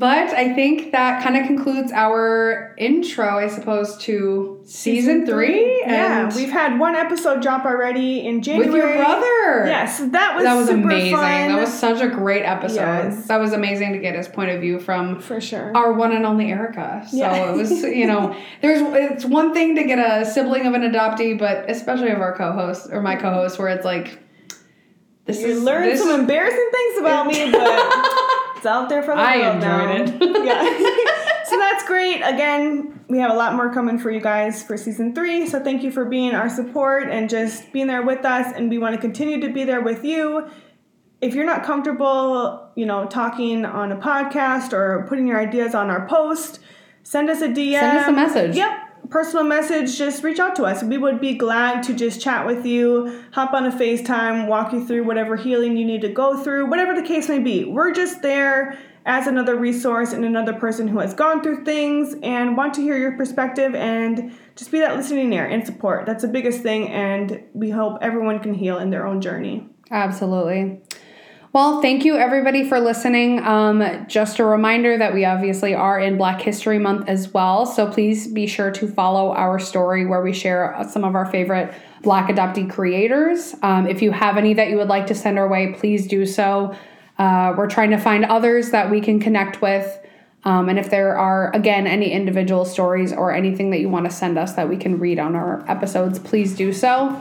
But 0.00 0.30
I 0.30 0.54
think 0.54 0.92
that 0.92 1.22
kind 1.22 1.36
of 1.36 1.46
concludes 1.46 1.92
our 1.92 2.74
intro, 2.78 3.38
I 3.38 3.48
suppose, 3.48 3.98
to 3.98 4.60
season, 4.64 5.24
season 5.24 5.26
three. 5.26 5.80
yeah, 5.80 6.34
we've 6.34 6.50
had 6.50 6.78
one 6.78 6.94
episode 6.94 7.42
drop 7.42 7.66
already 7.66 8.26
in 8.26 8.40
January. 8.40 8.70
With 8.70 8.82
your 8.82 9.04
brother. 9.04 9.66
Yes, 9.66 9.98
that 9.98 10.36
was 10.36 10.44
that 10.44 10.54
was 10.54 10.70
amazing. 10.70 11.16
Fun. 11.16 11.48
That 11.48 11.60
was 11.60 11.72
such 11.72 12.00
a 12.00 12.08
great 12.08 12.44
episode. 12.44 12.76
Yes. 12.76 13.26
That 13.26 13.40
was 13.40 13.52
amazing 13.52 13.92
to 13.92 13.98
get 13.98 14.14
his 14.14 14.26
point 14.26 14.50
of 14.50 14.62
view 14.62 14.80
from 14.80 15.20
for 15.20 15.38
sure 15.38 15.76
our 15.76 15.92
one 15.92 16.12
and 16.12 16.24
only 16.24 16.50
Erica. 16.50 17.06
So 17.10 17.18
yeah. 17.18 17.50
it 17.50 17.56
was, 17.56 17.70
you 17.82 18.06
know, 18.06 18.34
there's 18.62 18.80
it's 19.12 19.26
one 19.26 19.52
thing 19.52 19.74
to 19.74 19.84
get 19.84 19.98
a 19.98 20.24
sibling 20.24 20.66
of 20.66 20.72
an 20.72 20.80
adoptee, 20.80 21.38
but 21.38 21.68
especially 21.68 22.08
of 22.08 22.20
our 22.20 22.34
co-host 22.34 22.88
or 22.90 23.02
my 23.02 23.16
co-host, 23.16 23.58
where 23.58 23.68
it's 23.68 23.84
like. 23.84 24.18
This 25.26 25.40
you 25.40 25.48
is, 25.48 25.62
learned 25.62 25.92
this, 25.92 26.00
some 26.00 26.18
embarrassing 26.20 26.70
things 26.72 26.98
about 26.98 27.26
me, 27.26 27.50
but 27.52 28.56
it's 28.56 28.66
out 28.66 28.88
there 28.88 29.02
for 29.02 29.14
the 29.14 29.20
I 29.20 29.38
world 29.38 29.60
now. 29.60 29.94
it. 29.94 30.08
yeah. 30.44 31.44
so 31.44 31.58
that's 31.58 31.84
great. 31.86 32.22
Again, 32.22 33.04
we 33.08 33.18
have 33.18 33.30
a 33.30 33.34
lot 33.36 33.54
more 33.54 33.72
coming 33.72 33.98
for 33.98 34.10
you 34.10 34.20
guys 34.20 34.62
for 34.62 34.76
season 34.76 35.14
three. 35.14 35.46
So 35.46 35.62
thank 35.62 35.82
you 35.82 35.90
for 35.90 36.04
being 36.04 36.34
our 36.34 36.48
support 36.48 37.08
and 37.08 37.28
just 37.28 37.72
being 37.72 37.86
there 37.86 38.02
with 38.02 38.24
us. 38.24 38.52
And 38.54 38.70
we 38.70 38.78
want 38.78 38.94
to 38.94 39.00
continue 39.00 39.40
to 39.40 39.52
be 39.52 39.64
there 39.64 39.80
with 39.80 40.04
you. 40.04 40.48
if 41.20 41.34
you're 41.34 41.44
not 41.44 41.64
comfortable, 41.64 42.70
you 42.76 42.86
know, 42.86 43.06
talking 43.06 43.64
on 43.64 43.92
a 43.92 43.96
podcast 43.96 44.72
or 44.72 45.04
putting 45.08 45.26
your 45.26 45.38
ideas 45.38 45.74
on 45.74 45.90
our 45.90 46.06
post, 46.06 46.60
send 47.02 47.28
us 47.28 47.42
a 47.42 47.48
DM. 47.48 47.78
Send 47.78 47.98
us 47.98 48.08
a 48.08 48.12
message. 48.12 48.56
Yep. 48.56 48.70
Personal 49.10 49.42
message, 49.42 49.98
just 49.98 50.22
reach 50.22 50.38
out 50.38 50.54
to 50.54 50.64
us. 50.64 50.84
We 50.84 50.96
would 50.96 51.20
be 51.20 51.34
glad 51.34 51.82
to 51.84 51.94
just 51.94 52.20
chat 52.20 52.46
with 52.46 52.64
you, 52.64 53.24
hop 53.32 53.52
on 53.52 53.66
a 53.66 53.72
FaceTime, 53.72 54.46
walk 54.46 54.72
you 54.72 54.86
through 54.86 55.02
whatever 55.02 55.34
healing 55.34 55.76
you 55.76 55.84
need 55.84 56.02
to 56.02 56.08
go 56.08 56.40
through, 56.40 56.70
whatever 56.70 56.94
the 56.94 57.02
case 57.02 57.28
may 57.28 57.40
be. 57.40 57.64
We're 57.64 57.90
just 57.90 58.22
there 58.22 58.78
as 59.06 59.26
another 59.26 59.56
resource 59.56 60.12
and 60.12 60.24
another 60.24 60.52
person 60.52 60.86
who 60.86 61.00
has 61.00 61.12
gone 61.12 61.42
through 61.42 61.64
things 61.64 62.14
and 62.22 62.56
want 62.56 62.74
to 62.74 62.82
hear 62.82 62.96
your 62.96 63.16
perspective 63.16 63.74
and 63.74 64.32
just 64.54 64.70
be 64.70 64.78
that 64.78 64.96
listening 64.96 65.32
ear 65.32 65.46
and 65.46 65.66
support. 65.66 66.06
That's 66.06 66.22
the 66.22 66.28
biggest 66.28 66.60
thing, 66.62 66.88
and 66.88 67.42
we 67.52 67.70
hope 67.70 67.98
everyone 68.02 68.38
can 68.38 68.54
heal 68.54 68.78
in 68.78 68.90
their 68.90 69.08
own 69.08 69.20
journey. 69.20 69.68
Absolutely. 69.90 70.82
Well, 71.52 71.82
thank 71.82 72.04
you 72.04 72.16
everybody 72.16 72.68
for 72.68 72.78
listening. 72.78 73.40
Um, 73.40 74.06
just 74.06 74.38
a 74.38 74.44
reminder 74.44 74.96
that 74.96 75.12
we 75.12 75.24
obviously 75.24 75.74
are 75.74 75.98
in 75.98 76.16
Black 76.16 76.40
History 76.40 76.78
Month 76.78 77.08
as 77.08 77.34
well. 77.34 77.66
So 77.66 77.90
please 77.90 78.28
be 78.28 78.46
sure 78.46 78.70
to 78.70 78.86
follow 78.86 79.32
our 79.32 79.58
story 79.58 80.06
where 80.06 80.22
we 80.22 80.32
share 80.32 80.76
some 80.88 81.02
of 81.02 81.16
our 81.16 81.26
favorite 81.26 81.74
Black 82.02 82.30
adoptee 82.30 82.70
creators. 82.70 83.56
Um, 83.62 83.88
if 83.88 84.00
you 84.00 84.12
have 84.12 84.36
any 84.36 84.54
that 84.54 84.70
you 84.70 84.76
would 84.76 84.86
like 84.86 85.08
to 85.08 85.14
send 85.16 85.40
our 85.40 85.48
way, 85.48 85.74
please 85.76 86.06
do 86.06 86.24
so. 86.24 86.72
Uh, 87.18 87.52
we're 87.56 87.68
trying 87.68 87.90
to 87.90 87.98
find 87.98 88.24
others 88.26 88.70
that 88.70 88.88
we 88.88 89.00
can 89.00 89.18
connect 89.18 89.60
with. 89.60 89.98
Um, 90.44 90.68
and 90.68 90.78
if 90.78 90.88
there 90.88 91.18
are, 91.18 91.52
again, 91.52 91.88
any 91.88 92.12
individual 92.12 92.64
stories 92.64 93.12
or 93.12 93.34
anything 93.34 93.70
that 93.70 93.80
you 93.80 93.88
want 93.88 94.04
to 94.04 94.12
send 94.12 94.38
us 94.38 94.52
that 94.52 94.68
we 94.68 94.76
can 94.76 95.00
read 95.00 95.18
on 95.18 95.34
our 95.34 95.68
episodes, 95.68 96.20
please 96.20 96.54
do 96.54 96.72
so. 96.72 97.20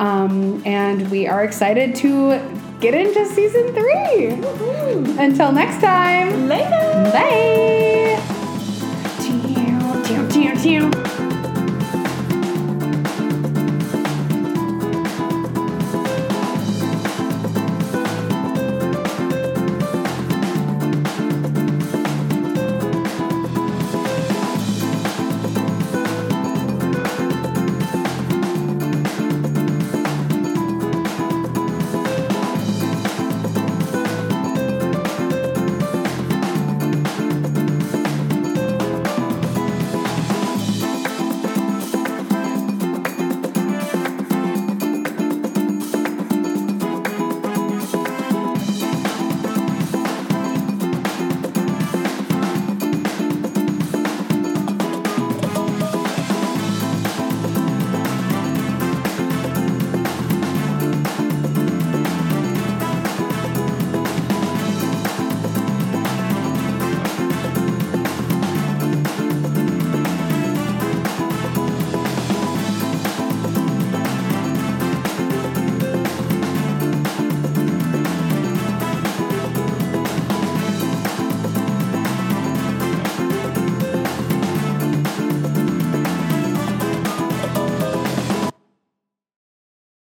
Um, 0.00 0.62
and 0.64 1.10
we 1.10 1.26
are 1.26 1.44
excited 1.44 1.94
to 1.96 2.40
get 2.80 2.94
into 2.94 3.26
season 3.26 3.74
3 3.74 5.22
Until 5.22 5.52
next 5.52 5.82
time. 5.82 6.48
Later. 6.48 7.10
Bye. 7.12 7.90